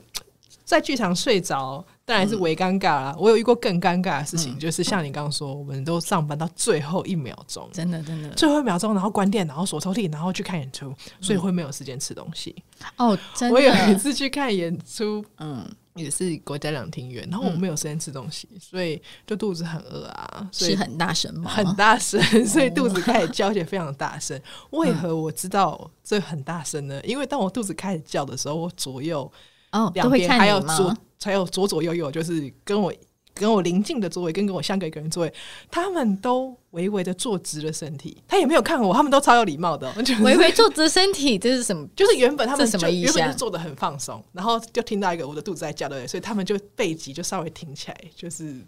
[0.63, 1.85] 在剧场睡着。
[2.09, 3.15] 当然是为尴尬啦！
[3.19, 10.91] 我有遇过更尴尬的事情，就是像你刚刚说，我们都上班到最后一秒钟，真的真的最后一秒钟，然后关电，然后锁抽屉，然后去看演出，
[11.21, 12.55] 所以会没有时间吃东西。
[12.97, 13.53] 哦，真的。
[13.53, 21.51] 我有一次去看演出，嗯，也是国家两厅院，然后我没有时间吃东西，所以就肚子很饿啊，所以很大声吗？
[21.51, 24.41] 很大声，所以肚子开始叫起来非常大声。
[24.71, 26.99] 为何我知道这很大声呢？
[27.03, 29.31] 因为当我肚子开始叫的时候，我左右
[29.71, 30.95] 哦两边还有左。
[31.21, 32.93] 才有左左右右，就是跟我
[33.33, 35.33] 跟我邻近的座位，跟跟我相隔一个人座位，
[35.69, 41.85] 他们都微微的坐直了身体，他也没有看我，他们都超有礼貌的，就是、微微坐直身体，这是什么？
[41.93, 43.19] 就是原本他们什么意思？
[43.19, 48.65] 原本是坐的很放松，然后就听到一个我的肚子在叫对，所以他们就背脊就稍微挺起来，就是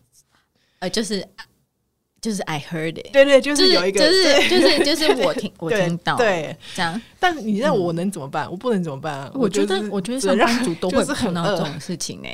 [0.80, 1.26] 呃，就是
[2.22, 7.02] 就是 I heard it，对，对对，就是有一个，就是就是就是我听 我听到，对，这样。
[7.20, 8.50] 但你让我能怎么办？
[8.50, 9.32] 我不能怎么办啊？
[9.34, 12.30] 我觉得，我觉得上班族都 会碰到这种事情呢。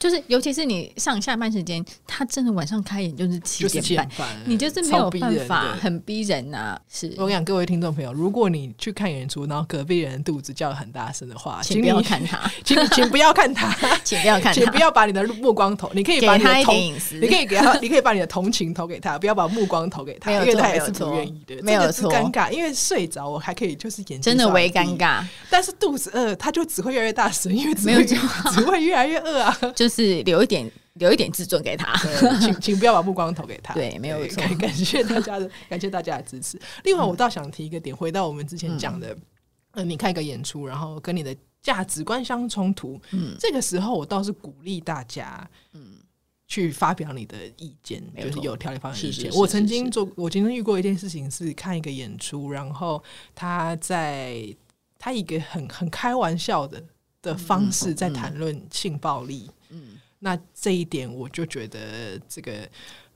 [0.00, 6.80] 就是尤其是你上下班时间，他真的晚上开演就是七点半，半你就是没有办法，很逼人呐、啊。
[6.90, 7.14] 是。
[7.18, 13.70] 我跟你讲，各位听众朋友，如果你去看演出，然后隔壁人肚子叫得很大声的话，请不要看他， 请请不要看他，
[14.02, 16.74] 请不要看他，请不要把你的目光投，你可以把你的同，
[17.20, 29.89] 你可以给他，你可以把你的同情投给他，不要把目光投给他，因为他也是不愿意的，没有错，尴尬，因为睡着我还可以就是演真的微尴尬，但是肚子饿，他就只会越来越大声，因为没有只会越来越饿啊， 就是
[30.22, 30.70] 留一点。
[30.94, 31.94] 留一点自尊给他，
[32.40, 33.72] 请请不要把目光投给他。
[33.78, 34.42] 对，没有错。
[34.56, 36.60] 感谢大家的，感谢大家的支持。
[36.84, 39.20] 另外，我倒想提一个点，回到我们之前讲的，嗯、
[39.74, 45.94] 呃，你看一个演出，然后跟你的价值观相冲突，嗯，这个时候我倒是鼓励大家，嗯，
[46.48, 49.32] 去发表你的意见，嗯、就是有条理发表意见。
[49.32, 53.02] 我曾经做，我曾经遇过一件事情，是看一个演出，然后
[53.34, 54.44] 他在
[54.98, 56.82] 他一个很很开玩笑的
[57.22, 59.98] 的方式在谈论性暴力，嗯。
[60.18, 62.68] 那这一点，我就觉得这个，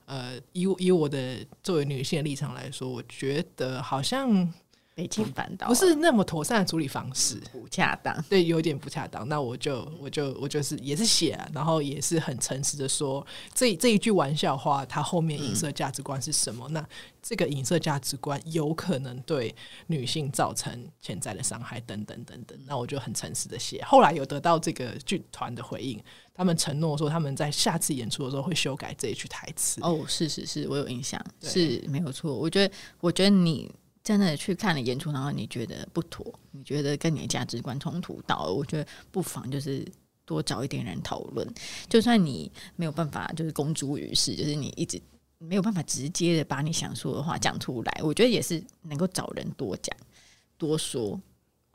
[0.05, 4.51] 呃，以以我的作为女性的立场来说，我觉得好像
[4.95, 9.27] 被侵犯到，不是那么妥善的处理方式，不恰当，对，有点不恰当。
[9.27, 16.65] 那我就我就我就是也是写，然后也是很诚实的说，这这一句玩笑话，它后面影射价值观是什么？
[16.69, 16.89] 嗯、那
[17.21, 19.53] 这个影射价值观有可能对
[19.87, 22.57] 女性造成潜在的伤害，等等等等。
[22.65, 26.01] 那我就很诚实的写，后来有得到这个剧团的回应。
[26.33, 29.81] 他们承诺说，他们在下次演出的时候会修改这一句台词。
[29.81, 32.33] 哦，是是是，我有印象，是没有错。
[32.33, 33.69] 我觉得，我觉得你
[34.05, 39.85] 真的去看了演出，然后你觉得不妥，你觉得跟你的价值观冲突到，我觉得不妨就是
[40.23, 41.45] 多找一点人讨论。
[41.89, 45.01] 就算你没有办法，就是公诸于世，就是你一直
[45.39, 49.97] 没有办法直接的把你想说的话讲出来，我觉得也是能够找人多讲
[50.57, 51.19] 多说。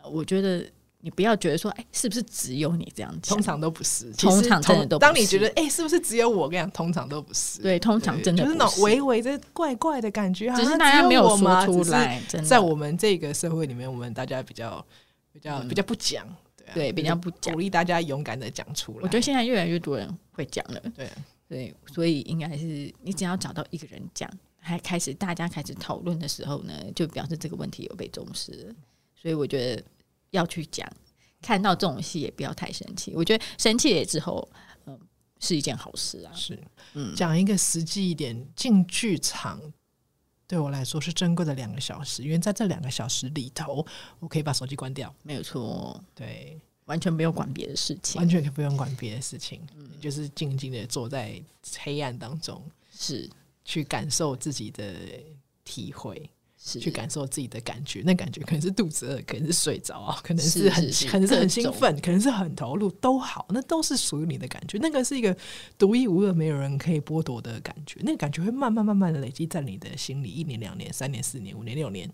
[0.05, 0.65] 我觉得。
[1.03, 3.37] 你不要觉得说，哎、欸，是不是只有你这样讲？
[3.37, 5.13] 通常都不是，通常真的都不是。
[5.13, 6.49] 当你觉得，哎、欸，是不是只有我？
[6.49, 7.63] 跟你讲，通常都不是。
[7.63, 12.21] 对，通常真的不是，就是那种微微的怪怪的感觉，只是大家没有说出来。
[12.45, 14.85] 在我们这个社会里面，我们大家比较
[15.33, 16.27] 比较、嗯、比较不讲，
[16.75, 18.99] 对、比较不讲，鼓励大家勇敢的讲出来。
[19.03, 21.13] 我觉得现在越来越多人会讲了，对、啊、
[21.49, 28.75] 对，所以应该是你只要找到一个人讲，还开始大家开始讨论的时候呢，就表示这个问题有被重视了。
[29.15, 29.83] 所以我觉得
[30.31, 30.91] 要去讲。
[31.43, 34.47] 看到这种戏也不要太生气，我觉得生气了之后，
[34.87, 35.01] 嗯，
[35.39, 36.33] 是一件好事啊。
[36.35, 36.63] 是，
[36.93, 39.59] 嗯，讲一个实际一点，进剧场
[40.47, 43.87] 对我来说是珍贵的两个小时，因为在这两个小时里头，
[44.19, 51.43] 我可以把手机关掉，没有错，对，完全不用管别的事情，完全不用管别的事情，嗯，就是静静的坐在
[51.79, 52.63] 黑暗当中，
[52.93, 53.29] 是。
[53.63, 54.93] 去感受自己的
[55.63, 56.29] 体会。
[56.63, 64.77] 是去感受自己的感觉，那感觉可能是肚子饿，可能是睡着啊，可能是很可能是很兴奋，可能是很投入，都好，那都是属于你的感觉。
[64.77, 65.35] 那个是一个
[65.79, 67.99] 独一无二，没有人可以剥夺的感觉。
[68.03, 72.11] 那个感觉会慢慢慢慢的累积在你的心里，一年、两年、三年、四年、五年、六年，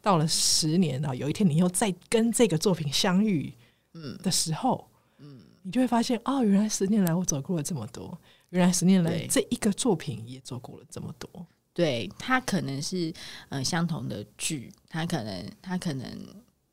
[0.00, 3.52] 到了十年啊，有一天你又再跟这个作品相遇，
[3.92, 4.88] 嗯的时候，
[5.18, 11.46] 嗯，你就会发现，哦，原来十年来我走过了这么多，原来十年来这一个作品也走过了这么多。
[11.80, 13.10] 对，他可能是
[13.48, 16.06] 呃相同的剧，他可能他可能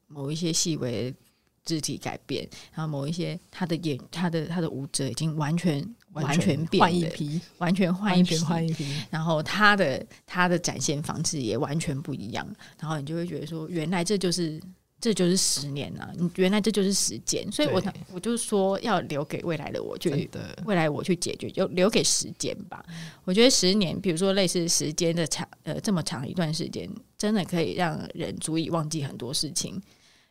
[0.08, 1.16] 某一些细微
[1.64, 12.46] 肢体改变，然后某一些他的演他的他的舞者已经完全完全变换一批，完全换一批换一批，然后他的他的展现方式也完全不一样，
[12.78, 14.62] 然后你就会觉得说，原来这就是。
[15.00, 17.80] 这就是十年了，你原来这就是时间，所以我
[18.12, 20.28] 我就说要留给未来的我，去
[20.66, 22.84] 未来我去解决，就留给时间吧。
[23.24, 29.80] 我觉得十年，比如说类似时间的长，呃，这么长一段时间，真的可以让人足以忘记很多事情。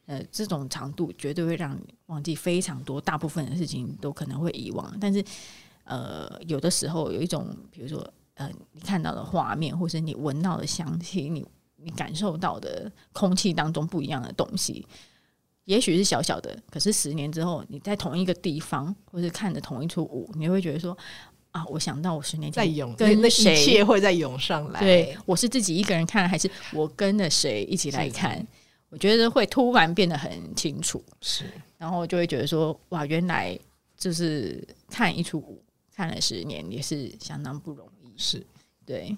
[0.07, 4.93] 呃，这种长度绝对会让你忘记非常多，大部分的事情都可能会遗忘。
[5.01, 5.25] 但是，
[5.85, 8.05] 呃，有的时候有一种，比如说，
[8.35, 11.47] 呃，你看到的画面，或是你闻到的香气，你。
[11.87, 14.85] 你感受到的空气当中不一样的东西，
[15.67, 20.99] 也许是小小的，可是十年之后，你在同一个地方，或是看着同一出舞，你会觉得说
[21.53, 24.81] 啊，我想到我十年前在涌，跟那一切会再涌上来。
[24.81, 28.45] 对，我是自己一个人看，还是我跟着谁一起来看？
[28.89, 31.01] 我觉得会突然变得很清楚。
[31.21, 31.45] 是，
[31.79, 33.57] 然后就会觉得说，哇，原来
[33.97, 34.61] 就是
[34.91, 35.63] 看一出舞，
[35.95, 38.13] 看了十年也是相当不容易。
[38.17, 38.45] 是，
[38.85, 39.17] 对。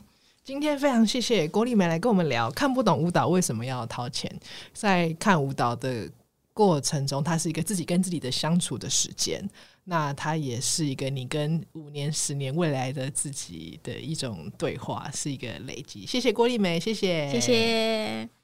[0.48, 4.34] 今天非常谢谢郭丽梅来跟我们聊，看不懂舞蹈为什么要掏钱。
[4.72, 6.10] 在看舞蹈的
[6.54, 9.46] 过程中，它是一个自己跟自己的相处的时间，
[9.84, 16.06] 那它也是一个你跟五年、十年未来的自己的一种对话，是一个累积。
[16.06, 18.37] 谢谢郭丽梅，谢谢，谢谢。